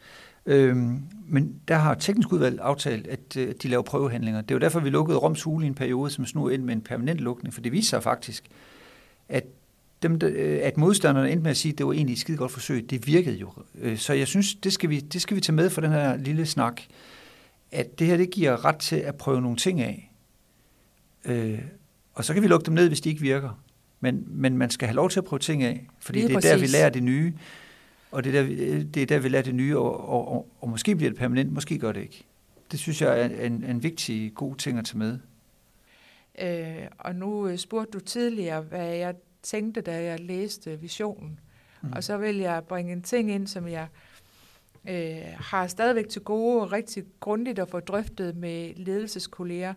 Øhm, 0.45 1.03
men 1.27 1.55
der 1.67 1.75
har 1.75 1.93
teknisk 1.93 2.33
udvalg 2.33 2.59
aftalt, 2.61 3.07
at, 3.07 3.37
øh, 3.37 3.49
at 3.49 3.63
de 3.63 3.67
laver 3.67 3.83
prøvehandlinger. 3.83 4.41
Det 4.41 4.51
er 4.51 4.55
jo 4.55 4.59
derfor, 4.59 4.79
vi 4.79 4.89
lukkede 4.89 5.17
Roms 5.17 5.43
Hule 5.43 5.65
i 5.65 5.67
en 5.67 5.75
periode, 5.75 6.11
som 6.11 6.25
nu 6.35 6.49
ind 6.49 6.63
med 6.63 6.73
en 6.73 6.81
permanent 6.81 7.19
lukning, 7.19 7.53
for 7.53 7.61
det 7.61 7.71
viser 7.71 7.89
sig 7.89 8.03
faktisk, 8.03 8.43
at, 9.29 9.43
dem, 10.03 10.19
øh, 10.23 10.59
at 10.63 10.77
modstanderne 10.77 11.31
endte 11.31 11.43
med 11.43 11.51
at 11.51 11.57
sige, 11.57 11.71
at 11.71 11.77
det 11.77 11.85
var 11.85 11.93
egentlig 11.93 12.13
et 12.13 12.19
skide 12.19 12.37
godt 12.37 12.51
forsøg. 12.51 12.89
Det 12.89 13.07
virkede 13.07 13.35
jo. 13.35 13.51
Øh, 13.75 13.97
så 13.97 14.13
jeg 14.13 14.27
synes, 14.27 14.55
det 14.55 14.73
skal, 14.73 14.89
vi, 14.89 14.99
det 14.99 15.21
skal 15.21 15.35
vi 15.35 15.41
tage 15.41 15.55
med 15.55 15.69
for 15.69 15.81
den 15.81 15.91
her 15.91 16.17
lille 16.17 16.45
snak, 16.45 16.81
at 17.71 17.99
det 17.99 18.07
her 18.07 18.17
det 18.17 18.31
giver 18.31 18.65
ret 18.65 18.77
til 18.77 18.95
at 18.95 19.15
prøve 19.15 19.41
nogle 19.41 19.57
ting 19.57 19.81
af. 19.81 20.11
Og 22.13 22.25
så 22.25 22.33
kan 22.33 22.43
vi 22.43 22.47
lukke 22.47 22.65
dem 22.65 22.73
ned, 22.73 22.87
hvis 22.87 23.01
de 23.01 23.09
ikke 23.09 23.21
virker. 23.21 23.61
Men, 23.99 24.23
men 24.27 24.57
man 24.57 24.69
skal 24.69 24.87
have 24.87 24.95
lov 24.95 25.09
til 25.09 25.19
at 25.19 25.23
prøve 25.23 25.39
ting 25.39 25.63
af, 25.63 25.87
fordi 25.99 26.19
Lige 26.19 26.27
det 26.27 26.33
er 26.33 26.37
præcis. 26.37 26.51
der, 26.51 26.57
vi 26.57 26.67
lærer 26.67 26.89
det 26.89 27.03
nye. 27.03 27.33
Og 28.11 28.23
det 28.23 28.35
er 28.35 28.43
der, 28.43 28.83
det 28.83 29.01
er 29.01 29.05
der 29.05 29.19
vi 29.19 29.29
lærer 29.29 29.43
det 29.43 29.55
nye, 29.55 29.77
og, 29.77 30.09
og, 30.09 30.27
og, 30.27 30.47
og 30.61 30.69
måske 30.69 30.95
bliver 30.95 31.09
det 31.09 31.19
permanent, 31.19 31.53
måske 31.53 31.79
gør 31.79 31.91
det 31.91 32.01
ikke. 32.01 32.25
Det 32.71 32.79
synes 32.79 33.01
jeg 33.01 33.21
er 33.21 33.45
en, 33.45 33.63
en 33.63 33.83
vigtig, 33.83 34.33
god 34.35 34.55
ting 34.55 34.77
at 34.77 34.85
tage 34.85 34.97
med. 34.97 35.19
Øh, 36.41 36.87
og 36.97 37.15
nu 37.15 37.47
øh, 37.47 37.57
spurgte 37.57 37.91
du 37.91 37.99
tidligere, 37.99 38.61
hvad 38.61 38.95
jeg 38.95 39.15
tænkte, 39.43 39.81
da 39.81 40.03
jeg 40.03 40.19
læste 40.19 40.79
visionen. 40.79 41.39
Mm. 41.81 41.93
Og 41.93 42.03
så 42.03 42.17
vil 42.17 42.37
jeg 42.37 42.63
bringe 42.63 42.91
en 42.91 43.01
ting 43.01 43.31
ind, 43.31 43.47
som 43.47 43.67
jeg 43.67 43.87
øh, 44.89 45.33
har 45.37 45.67
stadigvæk 45.67 46.09
til 46.09 46.21
gode 46.21 46.61
og 46.61 46.71
rigtig 46.71 47.03
grundigt 47.19 47.59
at 47.59 47.69
få 47.69 47.79
drøftet 47.79 48.35
med 48.35 48.75
ledelseskolleger. 48.75 49.73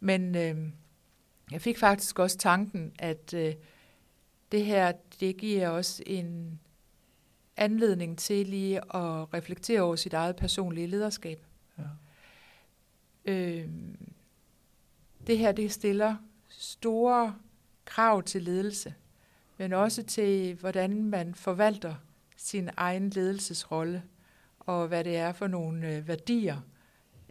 Men 0.00 0.34
øh, 0.34 0.56
jeg 1.50 1.60
fik 1.60 1.78
faktisk 1.78 2.18
også 2.18 2.38
tanken, 2.38 2.92
at 2.98 3.34
øh, 3.34 3.54
det 4.52 4.64
her, 4.64 4.92
det 5.20 5.36
giver 5.36 5.68
os 5.68 6.02
en 6.06 6.60
anledning 7.58 8.18
til 8.18 8.46
lige 8.46 8.76
at 8.76 9.34
reflektere 9.34 9.80
over 9.80 9.96
sit 9.96 10.12
eget 10.12 10.36
personlige 10.36 10.86
lederskab. 10.86 11.46
Ja. 11.78 11.82
Øh, 13.32 13.68
det 15.26 15.38
her, 15.38 15.52
det 15.52 15.72
stiller 15.72 16.16
store 16.48 17.34
krav 17.84 18.22
til 18.22 18.42
ledelse, 18.42 18.94
men 19.58 19.72
også 19.72 20.02
til, 20.02 20.54
hvordan 20.54 21.04
man 21.04 21.34
forvalter 21.34 21.94
sin 22.36 22.70
egen 22.76 23.10
ledelsesrolle, 23.10 24.02
og 24.60 24.88
hvad 24.88 25.04
det 25.04 25.16
er 25.16 25.32
for 25.32 25.46
nogle 25.46 25.96
øh, 25.96 26.08
værdier, 26.08 26.60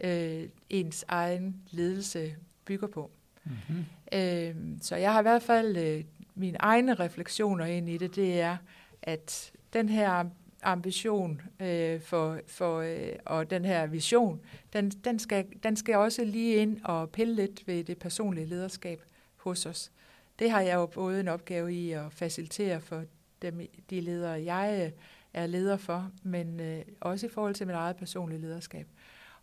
øh, 0.00 0.48
ens 0.70 1.04
egen 1.08 1.62
ledelse 1.70 2.36
bygger 2.64 2.86
på. 2.86 3.10
Mm-hmm. 3.44 3.84
Øh, 4.12 4.56
så 4.80 4.96
jeg 4.96 5.12
har 5.12 5.20
i 5.20 5.22
hvert 5.22 5.42
fald 5.42 5.76
øh, 5.76 6.04
mine 6.34 6.58
egne 6.60 6.94
refleksioner 6.94 7.64
ind 7.64 7.88
i 7.88 7.98
det, 7.98 8.16
det 8.16 8.40
er, 8.40 8.56
at 9.02 9.52
den 9.72 9.88
her 9.88 10.24
ambition 10.62 11.40
øh, 11.60 12.00
for, 12.00 12.40
for, 12.46 12.80
øh, 12.80 13.12
og 13.24 13.50
den 13.50 13.64
her 13.64 13.86
vision, 13.86 14.40
den, 14.72 14.90
den, 14.90 15.18
skal, 15.18 15.46
den 15.62 15.76
skal 15.76 15.96
også 15.96 16.24
lige 16.24 16.56
ind 16.56 16.80
og 16.84 17.10
pille 17.10 17.34
lidt 17.34 17.66
ved 17.66 17.84
det 17.84 17.98
personlige 17.98 18.46
lederskab 18.46 19.02
hos 19.36 19.66
os. 19.66 19.92
Det 20.38 20.50
har 20.50 20.60
jeg 20.60 20.74
jo 20.74 20.86
både 20.86 21.20
en 21.20 21.28
opgave 21.28 21.74
i 21.74 21.92
at 21.92 22.12
facilitere 22.12 22.80
for 22.80 23.04
dem, 23.42 23.60
de 23.90 24.00
ledere, 24.00 24.44
jeg 24.44 24.84
øh, 24.86 24.92
er 25.34 25.46
leder 25.46 25.76
for, 25.76 26.10
men 26.22 26.60
øh, 26.60 26.84
også 27.00 27.26
i 27.26 27.28
forhold 27.28 27.54
til 27.54 27.66
mit 27.66 27.76
eget 27.76 27.96
personlige 27.96 28.40
lederskab. 28.40 28.86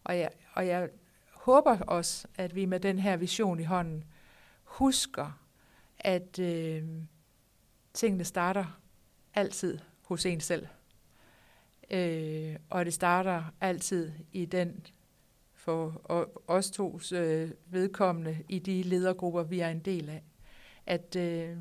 Og 0.03 0.17
jeg, 0.20 0.29
og 0.53 0.67
jeg 0.67 0.89
håber 1.32 1.77
også, 1.79 2.27
at 2.36 2.55
vi 2.55 2.65
med 2.65 2.79
den 2.79 3.00
her 3.00 3.17
vision 3.17 3.60
i 3.60 3.63
hånden 3.63 4.03
husker, 4.63 5.39
at 6.00 6.39
øh, 6.39 6.84
tingene 7.94 8.24
starter 8.24 8.79
altid 9.34 9.79
hos 10.06 10.26
en 10.26 10.40
selv. 10.40 10.68
Øh, 11.92 12.56
og 12.70 12.86
det 12.86 12.94
starter 12.94 13.44
altid 13.62 14.12
i 14.32 14.46
den 14.46 14.88
for 15.54 16.02
os 16.48 16.72
tos 16.72 17.12
øh, 17.12 17.52
vedkommende 17.66 18.38
i 18.50 18.60
de 18.60 18.84
ledergrupper, 18.84 19.44
vi 19.44 19.60
er 19.60 19.70
en 19.70 19.80
del 19.80 20.10
af. 20.10 20.24
At 20.86 21.16
øh, 21.16 21.58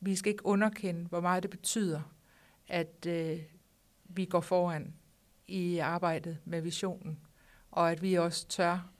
vi 0.00 0.16
skal 0.16 0.30
ikke 0.30 0.46
underkende, 0.46 1.04
hvor 1.04 1.20
meget 1.20 1.42
det 1.42 1.50
betyder, 1.50 2.00
at 2.68 3.06
øh, 3.06 3.40
vi 4.04 4.24
går 4.24 4.40
foran 4.40 4.94
i 5.46 5.78
arbejdet 5.78 6.38
med 6.44 6.60
visionen, 6.60 7.18
og 7.70 7.90
at 7.90 8.02
vi 8.02 8.14
også 8.14 8.48
tør 8.48 8.90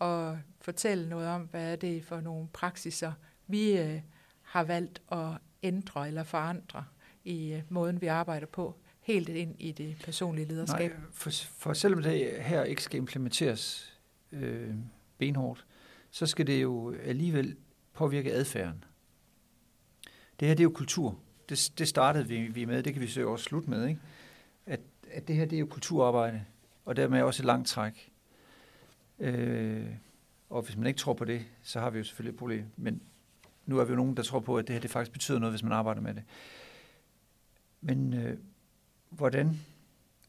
at 0.00 0.36
fortælle 0.60 1.08
noget 1.08 1.28
om, 1.28 1.42
hvad 1.42 1.72
er 1.72 1.76
det 1.76 2.04
for 2.04 2.20
nogle 2.20 2.48
praksiser, 2.52 3.12
vi 3.46 3.78
øh, 3.78 4.00
har 4.42 4.64
valgt 4.64 5.02
at 5.12 5.28
ændre 5.62 6.08
eller 6.08 6.22
forandre 6.22 6.84
i 7.24 7.52
øh, 7.52 7.62
måden, 7.68 8.00
vi 8.00 8.06
arbejder 8.06 8.46
på, 8.46 8.74
helt 9.00 9.28
ind 9.28 9.54
i 9.58 9.72
det 9.72 9.96
personlige 10.04 10.48
lederskab. 10.48 10.90
Nej, 10.90 11.00
for, 11.12 11.30
for 11.58 11.72
selvom 11.72 12.02
det 12.02 12.42
her 12.42 12.64
ikke 12.64 12.82
skal 12.82 12.98
implementeres 12.98 13.94
øh, 14.32 14.74
benhårdt, 15.18 15.66
så 16.10 16.26
skal 16.26 16.46
det 16.46 16.62
jo 16.62 16.94
alligevel 17.04 17.56
påvirke 17.92 18.32
adfærden. 18.32 18.84
Det 20.40 20.48
her, 20.48 20.54
det 20.54 20.60
er 20.60 20.64
jo 20.64 20.70
kultur. 20.74 21.18
Det, 21.48 21.72
det 21.78 21.88
startede 21.88 22.28
vi, 22.28 22.40
vi 22.40 22.64
med, 22.64 22.82
det 22.82 22.92
kan 22.92 23.02
vi 23.02 23.06
så 23.06 23.28
også 23.28 23.44
slutte 23.44 23.70
med, 23.70 23.86
ikke? 23.86 24.00
At, 24.66 24.80
at 25.10 25.28
det 25.28 25.36
her, 25.36 25.44
det 25.44 25.56
er 25.56 25.60
jo 25.60 25.66
kulturarbejde, 25.66 26.44
og 26.84 26.96
dermed 26.96 27.22
også 27.22 27.42
et 27.42 27.46
langt 27.46 27.68
træk. 27.68 28.12
Øh, 29.18 29.86
og 30.50 30.62
hvis 30.62 30.76
man 30.76 30.86
ikke 30.86 30.98
tror 30.98 31.12
på 31.12 31.24
det, 31.24 31.44
så 31.62 31.80
har 31.80 31.90
vi 31.90 31.98
jo 31.98 32.04
selvfølgelig 32.04 32.32
et 32.32 32.38
problem. 32.38 32.64
Men 32.76 33.02
nu 33.66 33.78
er 33.78 33.84
vi 33.84 33.90
jo 33.90 33.96
nogen, 33.96 34.16
der 34.16 34.22
tror 34.22 34.40
på, 34.40 34.58
at 34.58 34.66
det 34.66 34.72
her 34.72 34.80
det 34.80 34.90
faktisk 34.90 35.12
betyder 35.12 35.38
noget, 35.38 35.52
hvis 35.52 35.62
man 35.62 35.72
arbejder 35.72 36.00
med 36.00 36.14
det. 36.14 36.22
Men 37.86 38.14
øh, 38.14 38.38
hvordan 39.10 39.60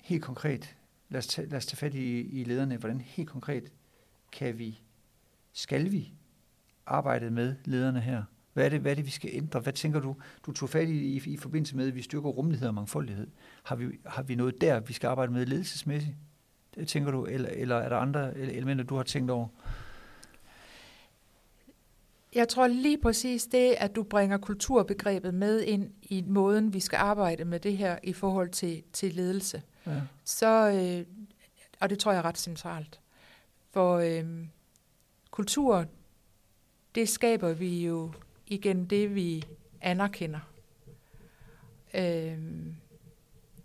helt 0.03 0.23
konkret, 0.23 0.75
lad 1.09 1.17
os, 1.17 1.27
tage, 1.27 1.49
lad 1.49 1.57
os 1.57 1.65
tage 1.65 1.77
fat 1.77 1.93
i, 1.93 2.21
i 2.21 2.43
lederne, 2.43 2.77
hvordan 2.77 3.01
helt 3.01 3.29
konkret 3.29 3.71
kan 4.31 4.59
vi, 4.59 4.79
skal 5.53 5.91
vi 5.91 6.13
arbejde 6.85 7.31
med 7.31 7.55
lederne 7.65 8.01
her? 8.01 8.23
Hvad 8.53 8.65
er, 8.65 8.69
det, 8.69 8.79
hvad 8.79 8.91
er 8.91 8.95
det, 8.95 9.05
vi 9.05 9.11
skal 9.11 9.29
ændre? 9.33 9.59
Hvad 9.59 9.73
tænker 9.73 9.99
du? 9.99 10.15
Du 10.45 10.51
tog 10.51 10.69
fat 10.69 10.89
i, 10.89 11.17
i, 11.17 11.21
i 11.25 11.37
forbindelse 11.37 11.75
med, 11.75 11.87
at 11.87 11.95
vi 11.95 12.01
styrker 12.01 12.29
rummelighed 12.29 12.67
og 12.67 12.73
mangfoldighed. 12.73 13.27
Har 13.63 13.75
vi, 13.75 13.99
har 14.05 14.23
vi 14.23 14.35
noget 14.35 14.61
der, 14.61 14.79
vi 14.79 14.93
skal 14.93 15.07
arbejde 15.07 15.31
med 15.31 15.45
ledelsesmæssigt? 15.45 16.15
Det 16.75 16.87
tænker 16.87 17.11
du? 17.11 17.25
Eller, 17.25 17.49
eller 17.49 17.75
er 17.75 17.89
der 17.89 17.97
andre 17.97 18.37
elementer, 18.37 18.83
du 18.83 18.95
har 18.95 19.03
tænkt 19.03 19.31
over? 19.31 19.47
Jeg 22.35 22.47
tror 22.49 22.67
lige 22.67 22.97
præcis 22.97 23.45
det, 23.45 23.75
at 23.77 23.95
du 23.95 24.03
bringer 24.03 24.37
kulturbegrebet 24.37 25.33
med 25.33 25.61
ind 25.61 25.91
i 26.01 26.23
måden, 26.27 26.73
vi 26.73 26.79
skal 26.79 26.97
arbejde 26.97 27.45
med 27.45 27.59
det 27.59 27.77
her 27.77 27.97
i 28.03 28.13
forhold 28.13 28.49
til, 28.49 28.83
til 28.93 29.13
ledelse. 29.13 29.61
Ja. 29.87 30.01
Så, 30.23 30.71
øh, 30.71 31.05
og 31.79 31.89
det 31.89 31.99
tror 31.99 32.11
jeg 32.11 32.19
er 32.19 32.25
ret 32.25 32.37
centralt. 32.37 32.99
For 33.71 33.97
øh, 33.97 34.47
kultur, 35.31 35.85
det 36.95 37.09
skaber 37.09 37.53
vi 37.53 37.85
jo 37.85 38.11
igen 38.47 38.85
det, 38.85 39.15
vi 39.15 39.45
anerkender. 39.81 40.39
Øh, 41.93 42.37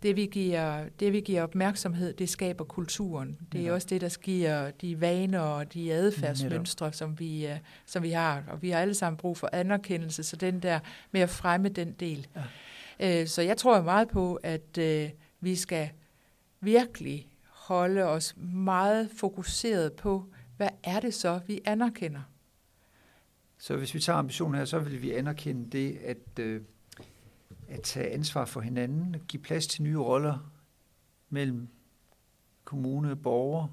det 0.03 0.17
vi, 0.17 0.27
giver, 0.27 0.89
det, 1.01 1.13
vi 1.13 1.21
giver 1.21 1.43
opmærksomhed, 1.43 2.13
det 2.13 2.29
skaber 2.29 2.65
kulturen. 2.65 3.39
Det 3.53 3.61
er 3.61 3.65
ja. 3.65 3.73
også 3.73 3.87
det, 3.91 4.01
der 4.01 4.17
giver 4.23 4.71
de 4.71 5.01
vaner 5.01 5.41
og 5.41 5.75
de 5.75 5.93
adfærdsmønstre, 5.93 6.93
som 6.93 7.19
vi, 7.19 7.47
uh, 7.47 7.59
som 7.87 8.03
vi 8.03 8.11
har. 8.11 8.45
Og 8.49 8.63
vi 8.63 8.71
har 8.71 8.81
alle 8.81 8.95
sammen 8.95 9.17
brug 9.17 9.37
for 9.37 9.49
anerkendelse, 9.53 10.23
så 10.23 10.37
den 10.37 10.61
der 10.61 10.81
med 11.11 11.21
at 11.21 11.31
fremme 11.31 11.69
den 11.69 11.93
del. 11.93 12.27
Ja. 13.01 13.23
Uh, 13.23 13.29
så 13.29 13.43
jeg 13.43 13.57
tror 13.57 13.83
meget 13.83 14.09
på, 14.09 14.35
at 14.35 14.79
uh, 14.79 15.11
vi 15.41 15.57
skal 15.57 15.89
virkelig 16.61 17.29
holde 17.47 18.03
os 18.03 18.35
meget 18.37 19.11
fokuseret 19.17 19.93
på, 19.93 20.25
hvad 20.57 20.69
er 20.85 21.01
det 21.01 21.15
så, 21.15 21.41
vi 21.47 21.61
anerkender? 21.65 22.21
Så 23.59 23.77
hvis 23.77 23.95
vi 23.95 24.01
tager 24.01 24.19
ambitionen 24.19 24.55
her, 24.55 24.65
så 24.65 24.79
vil 24.79 25.03
vi 25.03 25.13
anerkende 25.13 25.71
det, 25.71 25.99
at... 26.05 26.63
At 27.71 27.83
tage 27.83 28.11
ansvar 28.11 28.45
for 28.45 28.61
hinanden, 28.61 29.17
give 29.29 29.43
plads 29.43 29.67
til 29.67 29.83
nye 29.83 29.99
roller 29.99 30.53
mellem 31.29 31.69
kommune 32.65 33.11
og 33.11 33.23
borgere. 33.23 33.71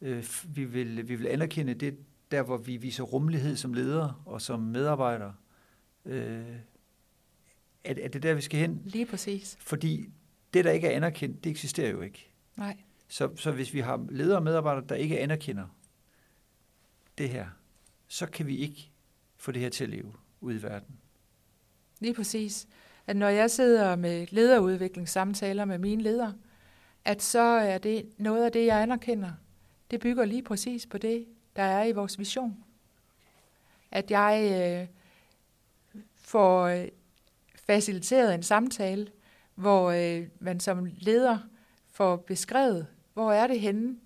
Øh, 0.00 0.24
vi 0.48 0.64
vil, 0.64 1.08
vi 1.08 1.14
vil 1.14 1.26
anerkende 1.26 1.74
det 1.74 1.98
der, 2.30 2.42
hvor 2.42 2.56
vi 2.56 2.76
viser 2.76 3.02
rummelighed 3.02 3.56
som 3.56 3.74
ledere 3.74 4.14
og 4.26 4.42
som 4.42 4.60
medarbejdere. 4.60 5.34
Øh, 6.04 6.56
er, 7.84 7.94
er 8.02 8.08
det 8.08 8.22
der, 8.22 8.34
vi 8.34 8.40
skal 8.40 8.60
hen? 8.60 8.82
Lige 8.84 9.06
præcis. 9.06 9.56
Fordi 9.60 10.10
det, 10.54 10.64
der 10.64 10.70
ikke 10.70 10.88
er 10.88 10.96
anerkendt, 10.96 11.44
det 11.44 11.50
eksisterer 11.50 11.90
jo 11.90 12.00
ikke. 12.00 12.30
Nej. 12.56 12.76
Så, 13.08 13.36
så 13.36 13.52
hvis 13.52 13.74
vi 13.74 13.80
har 13.80 14.06
ledere 14.10 14.36
og 14.36 14.42
medarbejdere, 14.42 14.86
der 14.88 14.94
ikke 14.94 15.20
anerkender 15.20 15.66
det 17.18 17.28
her, 17.28 17.46
så 18.08 18.26
kan 18.26 18.46
vi 18.46 18.56
ikke 18.56 18.90
få 19.36 19.52
det 19.52 19.62
her 19.62 19.68
til 19.68 19.84
at 19.84 19.90
leve 19.90 20.12
ude 20.40 20.56
i 20.56 20.62
verden. 20.62 20.98
Lige 22.00 22.14
præcis 22.14 22.68
at 23.06 23.16
når 23.16 23.28
jeg 23.28 23.50
sidder 23.50 23.96
med 23.96 24.26
lederudviklingssamtaler 24.30 25.64
med 25.64 25.78
mine 25.78 26.02
ledere, 26.02 26.34
at 27.04 27.22
så 27.22 27.40
er 27.40 27.78
det 27.78 28.08
noget 28.18 28.44
af 28.44 28.52
det, 28.52 28.66
jeg 28.66 28.82
anerkender. 28.82 29.30
Det 29.90 30.00
bygger 30.00 30.24
lige 30.24 30.42
præcis 30.42 30.86
på 30.86 30.98
det, 30.98 31.26
der 31.56 31.62
er 31.62 31.84
i 31.84 31.92
vores 31.92 32.18
vision. 32.18 32.64
At 33.90 34.10
jeg 34.10 34.50
øh, 34.52 34.88
får 36.14 36.62
øh, 36.64 36.88
faciliteret 37.66 38.34
en 38.34 38.42
samtale, 38.42 39.08
hvor 39.54 39.90
øh, 39.90 40.26
man 40.38 40.60
som 40.60 40.88
leder 40.98 41.38
får 41.90 42.16
beskrevet, 42.16 42.86
hvor 43.14 43.32
er 43.32 43.46
det 43.46 43.60
henne. 43.60 43.96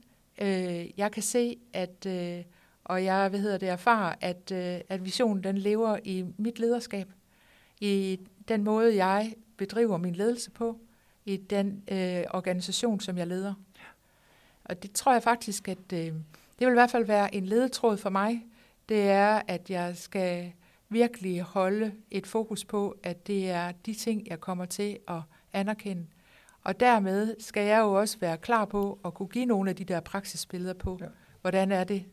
Øh, 0.40 0.98
jeg 0.98 1.12
kan 1.12 1.22
se, 1.22 1.56
at 1.72 2.06
øh, 2.06 2.44
og 2.84 3.04
jeg 3.04 3.28
hvad 3.28 3.40
hedder 3.40 3.58
det, 3.58 3.68
erfarer, 3.68 4.14
at, 4.20 4.52
øh, 4.52 4.80
at 4.88 5.04
visionen 5.04 5.44
den 5.44 5.58
lever 5.58 5.98
i 6.04 6.24
mit 6.36 6.58
lederskab 6.58 7.08
i 7.80 8.20
den 8.48 8.64
måde, 8.64 8.96
jeg 8.96 9.34
bedriver 9.56 9.96
min 9.96 10.14
ledelse 10.14 10.50
på, 10.50 10.78
i 11.24 11.36
den 11.36 11.82
øh, 11.90 12.24
organisation, 12.30 13.00
som 13.00 13.18
jeg 13.18 13.26
leder. 13.26 13.54
Og 14.64 14.82
det 14.82 14.92
tror 14.92 15.12
jeg 15.12 15.22
faktisk, 15.22 15.68
at 15.68 15.92
øh, 15.92 15.98
det 15.98 16.66
vil 16.66 16.68
i 16.68 16.72
hvert 16.72 16.90
fald 16.90 17.04
være 17.04 17.34
en 17.34 17.46
ledetråd 17.46 17.96
for 17.96 18.10
mig. 18.10 18.46
Det 18.88 19.08
er, 19.08 19.42
at 19.48 19.70
jeg 19.70 19.96
skal 19.96 20.52
virkelig 20.88 21.42
holde 21.42 21.92
et 22.10 22.26
fokus 22.26 22.64
på, 22.64 22.96
at 23.02 23.26
det 23.26 23.50
er 23.50 23.72
de 23.86 23.94
ting, 23.94 24.28
jeg 24.28 24.40
kommer 24.40 24.64
til 24.64 24.98
at 25.08 25.20
anerkende. 25.52 26.06
Og 26.64 26.80
dermed 26.80 27.34
skal 27.38 27.66
jeg 27.66 27.80
jo 27.80 27.92
også 27.92 28.18
være 28.18 28.36
klar 28.36 28.64
på 28.64 28.98
at 29.04 29.14
kunne 29.14 29.28
give 29.28 29.46
nogle 29.46 29.70
af 29.70 29.76
de 29.76 29.84
der 29.84 30.00
praksisbilleder 30.00 30.74
på, 30.74 30.98
ja. 31.00 31.06
hvordan 31.40 31.72
er 31.72 31.84
det, 31.84 32.04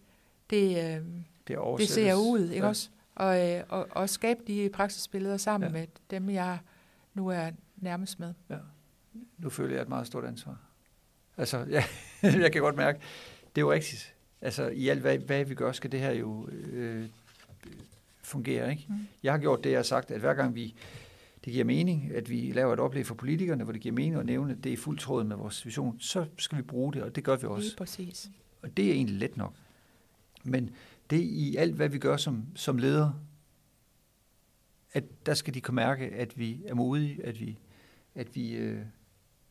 det, 0.49 0.69
øh, 0.69 1.05
det, 1.47 1.57
det 1.77 1.89
ser 1.89 2.13
ud, 2.13 2.49
ikke 2.49 2.63
ja. 2.63 2.67
også? 2.67 2.89
Og, 3.15 3.51
øh, 3.51 3.63
og, 3.69 3.87
og 3.91 4.09
skabe 4.09 4.39
de 4.47 4.69
praksisbilleder 4.73 5.37
sammen 5.37 5.67
ja. 5.67 5.73
med 5.73 5.87
dem, 6.11 6.29
jeg 6.29 6.59
nu 7.13 7.27
er 7.27 7.49
nærmest 7.77 8.19
med. 8.19 8.33
Ja. 8.49 8.57
Nu 9.37 9.49
føler 9.49 9.75
jeg 9.75 9.81
et 9.81 9.89
meget 9.89 10.07
stort 10.07 10.25
ansvar. 10.25 10.57
Altså, 11.37 11.65
ja, 11.69 11.83
jeg 12.23 12.51
kan 12.51 12.61
godt 12.61 12.75
mærke, 12.75 12.99
det 13.55 13.61
er 13.61 13.65
jo 13.65 13.71
rigtigt. 13.71 14.15
Altså, 14.41 14.67
i 14.67 14.89
alt, 14.89 15.01
hvad, 15.01 15.17
hvad 15.17 15.45
vi 15.45 15.55
gør, 15.55 15.71
skal 15.71 15.91
det 15.91 15.99
her 15.99 16.11
jo 16.11 16.47
øh, 16.47 17.05
fungere, 18.23 18.71
ikke? 18.71 18.85
Mm. 18.89 19.07
Jeg 19.23 19.33
har 19.33 19.39
gjort 19.39 19.63
det, 19.63 19.69
jeg 19.69 19.77
har 19.77 19.83
sagt, 19.83 20.11
at 20.11 20.19
hver 20.19 20.33
gang 20.33 20.55
vi, 20.55 20.75
det 21.45 21.53
giver 21.53 21.65
mening, 21.65 22.11
at 22.15 22.29
vi 22.29 22.51
laver 22.51 22.73
et 22.73 22.79
oplæg 22.79 23.05
for 23.05 23.15
politikerne, 23.15 23.63
hvor 23.63 23.73
det 23.73 23.81
giver 23.81 23.95
mening 23.95 24.15
at 24.15 24.25
nævne, 24.25 24.51
at 24.51 24.63
det 24.63 24.73
er 24.73 24.77
fuldt 24.77 24.99
tråd 24.99 25.23
med 25.23 25.35
vores 25.35 25.65
vision, 25.65 25.99
så 25.99 26.25
skal 26.37 26.57
vi 26.57 26.63
bruge 26.63 26.93
det, 26.93 27.03
og 27.03 27.15
det 27.15 27.23
gør 27.23 27.35
vi 27.35 27.47
også. 27.47 27.67
Lige 27.67 27.77
præcis. 27.77 28.29
Og 28.61 28.77
det 28.77 28.89
er 28.89 28.93
egentlig 28.93 29.17
let 29.17 29.37
nok. 29.37 29.53
Men 30.43 30.69
det 31.09 31.21
i 31.21 31.55
alt, 31.55 31.75
hvad 31.75 31.89
vi 31.89 31.97
gør 31.97 32.17
som, 32.17 32.45
som 32.55 32.77
leder, 32.77 33.11
at 34.93 35.25
der 35.25 35.33
skal 35.33 35.53
de 35.53 35.61
kunne 35.61 35.75
mærke, 35.75 36.05
at 36.05 36.37
vi 36.39 36.63
er 36.65 36.73
modige, 36.73 37.25
at 37.25 37.39
vi, 37.39 37.57
at 38.15 38.35
vi 38.35 38.51
øh, 38.51 38.81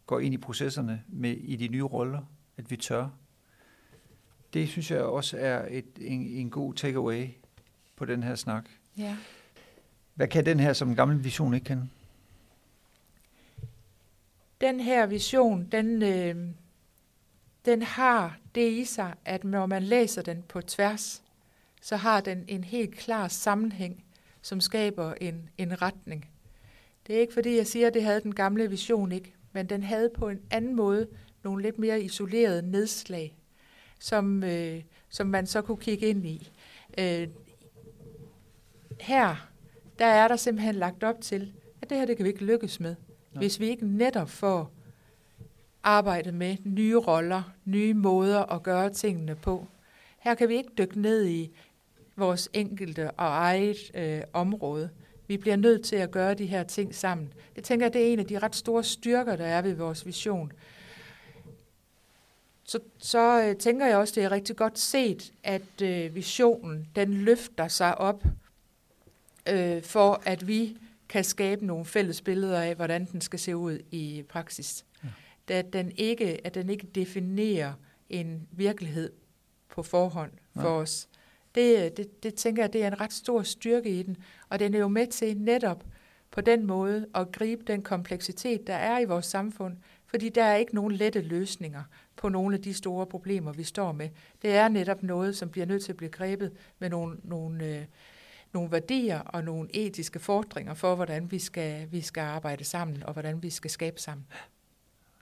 går 0.07 0.21
ind 0.21 0.35
i 0.35 0.39
processerne 0.39 1.03
med 1.09 1.31
i 1.31 1.57
de 1.57 1.69
nye 1.69 1.83
roller, 1.83 2.23
at 2.57 2.71
vi 2.71 2.77
tør. 2.77 3.09
Det 4.53 4.69
synes 4.69 4.91
jeg 4.91 5.01
også 5.01 5.37
er 5.39 5.69
et, 5.71 5.87
en, 6.01 6.27
en 6.27 6.51
god 6.51 6.75
takeaway 6.75 7.29
på 7.97 8.05
den 8.05 8.23
her 8.23 8.35
snak. 8.35 8.69
Ja. 8.99 9.17
Hvad 10.15 10.29
kan 10.29 10.47
den 10.47 10.61
her 10.61 10.73
som 10.73 10.89
en 10.89 10.97
gammel 10.97 11.25
vision 11.25 11.55
ikke 11.55 11.65
kende? 11.65 11.89
Den 14.61 14.81
her 14.81 15.07
vision, 15.07 15.69
den, 15.73 16.03
øh, 16.03 16.51
den 17.65 17.83
har 17.83 18.39
det 18.55 18.71
i 18.73 18.85
sig, 18.85 19.15
at 19.25 19.45
når 19.45 19.67
man 19.67 19.83
læser 19.83 20.23
den 20.23 20.43
på 20.49 20.61
tværs, 20.61 21.24
så 21.85 21.97
har 21.97 22.21
den 22.21 22.45
en 22.49 22.65
helt 22.65 22.97
klar 22.97 23.29
sammenhæng, 23.29 24.05
som 24.43 24.61
skaber 24.61 25.15
en, 25.21 25.51
en 25.59 25.83
retning. 25.83 26.31
Det 27.07 27.17
er 27.17 27.21
ikke 27.21 27.35
fordi, 27.35 27.57
jeg 27.57 27.67
siger, 27.67 27.87
at 27.87 27.95
det 27.95 28.03
havde 28.03 28.21
den 28.21 28.35
gamle 28.35 28.71
vision 28.71 29.13
ikke, 29.13 29.35
men 29.53 29.67
den 29.67 29.83
havde 29.83 30.11
på 30.15 30.29
en 30.29 30.41
anden 30.51 30.77
måde 30.77 31.09
nogle 31.43 31.63
lidt 31.63 31.79
mere 31.79 32.03
isolerede 32.03 32.71
nedslag, 32.71 33.37
som, 34.01 34.45
øh, 34.45 34.83
som 35.09 35.27
man 35.27 35.47
så 35.47 35.63
kunne 35.63 35.77
kigge 35.77 36.07
ind 36.07 36.27
i. 36.27 36.51
Øh, 36.99 37.29
her, 39.01 39.49
der 39.99 40.07
er 40.07 40.29
der 40.29 40.37
simpelthen 40.37 40.75
lagt 40.75 41.05
op 41.05 41.21
til, 41.21 41.53
at 41.83 41.91
det 41.91 41.99
her 41.99 42.07
det 42.07 42.17
kan 42.17 42.25
vi 42.25 42.31
ikke 42.31 42.45
lykkes 42.45 42.81
med, 42.81 42.95
Nej. 43.33 43.41
hvis 43.41 43.61
vi 43.61 43.67
ikke 43.67 43.87
netop 43.87 44.31
får 44.31 44.71
arbejdet 45.83 46.35
med 46.35 46.57
nye 46.65 46.97
roller, 46.97 47.43
nye 47.65 47.95
måder 47.95 48.53
at 48.53 48.63
gøre 48.63 48.91
tingene 48.91 49.35
på. 49.35 49.67
Her 50.25 50.35
kan 50.35 50.49
vi 50.49 50.57
ikke 50.57 50.71
dykke 50.79 51.01
ned 51.01 51.27
i 51.27 51.57
vores 52.17 52.49
enkelte 52.53 53.11
og 53.11 53.27
eget 53.27 53.77
øh, 53.95 54.21
område. 54.33 54.91
Vi 55.27 55.37
bliver 55.37 55.57
nødt 55.57 55.85
til 55.85 55.97
at 55.97 56.11
gøre 56.11 56.35
de 56.35 56.47
her 56.47 56.63
ting 56.63 56.95
sammen. 56.95 57.33
Jeg 57.57 57.65
tænker, 57.65 57.87
at 57.87 57.93
det 57.93 58.03
er 58.09 58.13
en 58.13 58.19
af 58.19 58.27
de 58.27 58.39
ret 58.39 58.57
store 58.57 58.85
styrker, 58.85 59.37
der 59.37 59.47
er 59.47 59.63
ved 59.63 59.75
vores 59.75 60.07
vision. 60.07 60.53
Så, 62.65 62.79
så 62.99 63.43
øh, 63.43 63.57
tænker 63.57 63.87
jeg 63.87 63.97
også, 63.97 64.15
det 64.17 64.25
er 64.25 64.31
rigtig 64.33 64.57
godt 64.57 64.79
set, 64.79 65.33
at 65.43 65.83
øh, 65.83 66.15
visionen 66.15 66.89
den 66.97 67.15
løfter 67.15 67.69
sig 67.69 67.99
op 67.99 68.25
øh, 69.49 69.83
for, 69.83 70.23
at 70.25 70.47
vi 70.47 70.77
kan 71.09 71.25
skabe 71.25 71.67
nogle 71.67 71.85
fælles 71.85 72.23
billeder 72.23 72.61
af, 72.61 72.75
hvordan 72.75 73.05
den 73.13 73.21
skal 73.21 73.39
se 73.39 73.57
ud 73.57 73.79
i 73.91 74.25
praksis. 74.29 74.85
Ja. 75.49 75.55
At, 75.55 75.73
den 75.73 75.93
ikke, 75.97 76.47
at 76.47 76.55
den 76.55 76.71
ikke 76.71 76.87
definerer 76.87 77.73
en 78.11 78.49
virkelighed 78.51 79.13
på 79.69 79.83
forhånd 79.83 80.31
for 80.55 80.63
Nej. 80.63 80.71
os. 80.71 81.09
Det, 81.55 81.85
øh, 81.85 81.91
det, 81.97 82.23
det 82.23 82.35
tænker 82.35 82.63
jeg, 82.63 82.73
det 82.73 82.83
er 82.83 82.87
en 82.87 83.01
ret 83.01 83.13
stor 83.13 83.43
styrke 83.43 83.99
i 83.99 84.03
den, 84.03 84.17
og 84.49 84.59
den 84.59 84.75
er 84.75 84.79
jo 84.79 84.89
med 84.89 85.07
til 85.07 85.37
netop 85.37 85.85
på 86.31 86.41
den 86.41 86.67
måde 86.67 87.07
at 87.15 87.33
gribe 87.33 87.63
den 87.67 87.83
kompleksitet, 87.83 88.67
der 88.67 88.75
er 88.75 88.99
i 88.99 89.05
vores 89.05 89.27
samfund, 89.27 89.77
fordi 90.07 90.29
der 90.29 90.45
er 90.45 90.57
ikke 90.57 90.75
nogen 90.75 90.93
lette 90.93 91.21
løsninger 91.21 91.83
på 92.17 92.29
nogle 92.29 92.57
af 92.57 92.63
de 92.63 92.75
store 92.75 93.07
problemer, 93.07 93.53
vi 93.53 93.63
står 93.63 93.93
med. 93.93 94.09
Det 94.43 94.55
er 94.55 94.69
netop 94.69 95.03
noget, 95.03 95.37
som 95.37 95.49
bliver 95.49 95.67
nødt 95.67 95.85
til 95.85 95.93
at 95.93 95.97
blive 95.97 96.11
grebet 96.11 96.53
med 96.79 96.91
nogle, 96.91 97.17
nogle, 97.23 97.65
øh, 97.65 97.85
nogle 98.53 98.73
værdier 98.73 99.21
og 99.21 99.45
nogle 99.45 99.69
etiske 99.77 100.19
fordringer 100.19 100.75
for, 100.75 100.95
hvordan 100.95 101.31
vi 101.31 101.39
skal, 101.39 101.93
vi 101.93 102.01
skal 102.01 102.21
arbejde 102.21 102.65
sammen, 102.65 103.03
og 103.03 103.13
hvordan 103.13 103.43
vi 103.43 103.51
skal 103.51 103.71
skabe 103.71 104.01
sammen. 104.01 104.27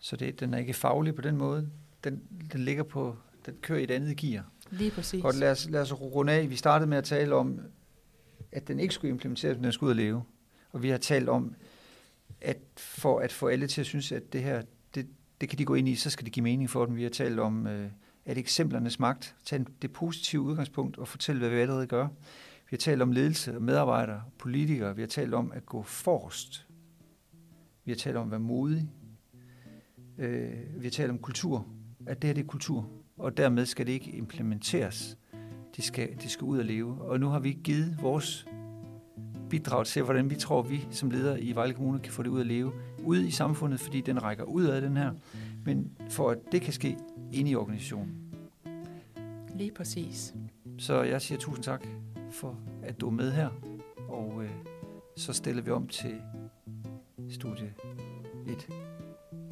Så 0.01 0.17
det, 0.17 0.41
den 0.41 0.55
er 0.55 0.59
ikke 0.59 0.75
faglig 0.75 1.15
på 1.15 1.23
den 1.23 1.37
måde? 1.37 1.71
Den, 2.05 2.23
den 2.53 2.61
ligger 2.61 2.83
på, 2.83 3.17
den 3.47 3.55
kører 3.63 3.79
i 3.79 3.85
et 3.85 3.91
andet 3.91 4.17
gear? 4.17 4.45
Lige 4.73 4.91
præcis. 4.91 5.25
Og 5.25 5.35
lad 5.35 5.51
os, 5.51 5.71
lad 5.71 5.81
os 5.81 5.93
runde 5.93 6.33
af. 6.33 6.51
Vi 6.51 6.57
startede 6.57 6.91
med 6.91 6.99
at 6.99 7.05
tale 7.05 7.35
om, 7.35 7.61
at 8.53 8.69
den 8.69 8.81
ikke 8.81 8.95
skulle 8.95 9.11
implementeres, 9.11 9.57
men 9.57 9.65
den 9.65 9.73
skulle 9.73 9.89
ud 9.89 9.91
at 9.91 9.97
leve. 9.97 10.23
Og 10.73 10.83
vi 10.83 10.89
har 10.89 10.99
talt 10.99 11.29
om, 11.29 11.55
at 12.41 12.59
for 12.77 13.21
at 13.21 13.33
få 13.33 13.49
alle 13.49 13.67
til 13.67 13.81
at 13.81 13.87
synes, 13.87 14.13
at 14.13 14.33
det 14.33 14.43
her, 14.43 14.63
det, 14.95 15.09
det 15.41 15.49
kan 15.49 15.59
de 15.59 15.65
gå 15.65 15.75
ind 15.75 15.89
i, 15.89 15.95
så 15.95 16.11
skal 16.11 16.25
det 16.25 16.33
give 16.33 16.43
mening 16.43 16.71
for 16.71 16.87
dem. 16.87 16.97
Vi 16.97 17.03
har 17.03 17.11
talt 17.11 17.41
om, 17.41 17.67
øh, 17.67 17.91
at 18.25 18.39
eksemplernes 18.39 18.99
magt, 18.99 19.35
tage 19.45 19.67
det 19.83 19.93
positive 19.93 20.43
udgangspunkt 20.43 20.99
og 20.99 21.09
fortælle, 21.09 21.39
hvad 21.39 21.51
vi 21.51 21.57
allerede 21.57 21.87
gør. 21.87 22.09
Vi 22.71 22.75
har 22.77 22.79
talt 22.79 23.03
om 23.03 23.13
ledelse 23.13 23.57
og 23.57 23.63
medarbejdere, 23.63 24.23
politikere. 24.39 24.97
Vi 24.97 25.03
har 25.03 25.09
talt 25.09 25.35
om 25.35 25.53
at 25.53 25.67
gå 25.67 25.83
forrest. 25.83 26.67
Vi 27.85 27.93
har 27.93 27.97
talt 27.97 28.17
om 28.17 28.25
at 28.25 28.31
være 28.31 28.41
modig. 28.41 28.91
Øh, 30.19 30.51
vi 30.77 30.87
har 30.87 30.91
talt 30.91 31.11
om 31.11 31.19
kultur. 31.19 31.67
At 32.07 32.23
det 32.23 32.29
her 32.29 32.35
det 32.35 32.43
er 32.43 32.47
kultur 32.47 33.02
og 33.19 33.37
dermed 33.37 33.67
skal 33.67 33.87
det 33.87 33.93
ikke 33.93 34.11
implementeres. 34.11 35.19
De 35.77 35.83
skal, 35.83 36.09
de 36.23 36.29
skal 36.29 36.45
ud 36.45 36.59
og 36.59 36.65
leve. 36.65 37.03
Og 37.03 37.21
nu 37.21 37.29
har 37.29 37.39
vi 37.39 37.59
givet 37.65 37.99
vores 38.03 38.47
bidrag 39.51 39.87
til, 39.87 40.03
hvordan 40.03 40.31
vi 40.31 40.35
tror, 40.35 40.63
vi 40.63 40.87
som 40.91 41.11
ledere 41.11 41.41
i 41.41 41.55
Vejle 41.55 41.75
Kommune 41.75 41.99
kan 41.99 42.13
få 42.13 42.23
det 42.23 42.29
ud 42.29 42.41
at 42.41 42.47
leve 42.47 42.73
ude 43.05 43.29
i 43.29 43.31
samfundet, 43.31 43.81
fordi 43.81 44.01
den 44.01 44.23
rækker 44.23 44.45
ud 44.45 44.65
af 44.65 44.81
den 44.81 44.97
her, 44.97 45.13
men 45.65 45.99
for 46.11 46.31
at 46.31 46.39
det 46.53 46.63
kan 46.63 46.73
ske 46.73 46.97
inde 47.33 47.51
i 47.51 47.55
organisationen. 47.55 48.15
Lige 49.55 49.73
præcis. 49.73 50.35
Så 50.79 51.03
jeg 51.03 51.23
siger 51.23 51.39
tusind 51.39 51.65
tak 51.65 51.87
for, 52.31 52.59
at 52.83 53.01
du 53.01 53.07
er 53.07 53.11
med 53.11 53.33
her, 53.33 53.49
og 54.09 54.45
øh, 54.45 54.51
så 55.17 55.33
stiller 55.33 55.63
vi 55.63 55.71
om 55.71 55.87
til 55.87 56.21
studie 57.31 57.75
1. 58.47 58.69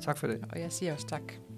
Tak 0.00 0.18
for 0.18 0.26
det. 0.26 0.44
Og 0.52 0.60
jeg 0.60 0.72
siger 0.72 0.92
også 0.92 1.06
tak. 1.06 1.49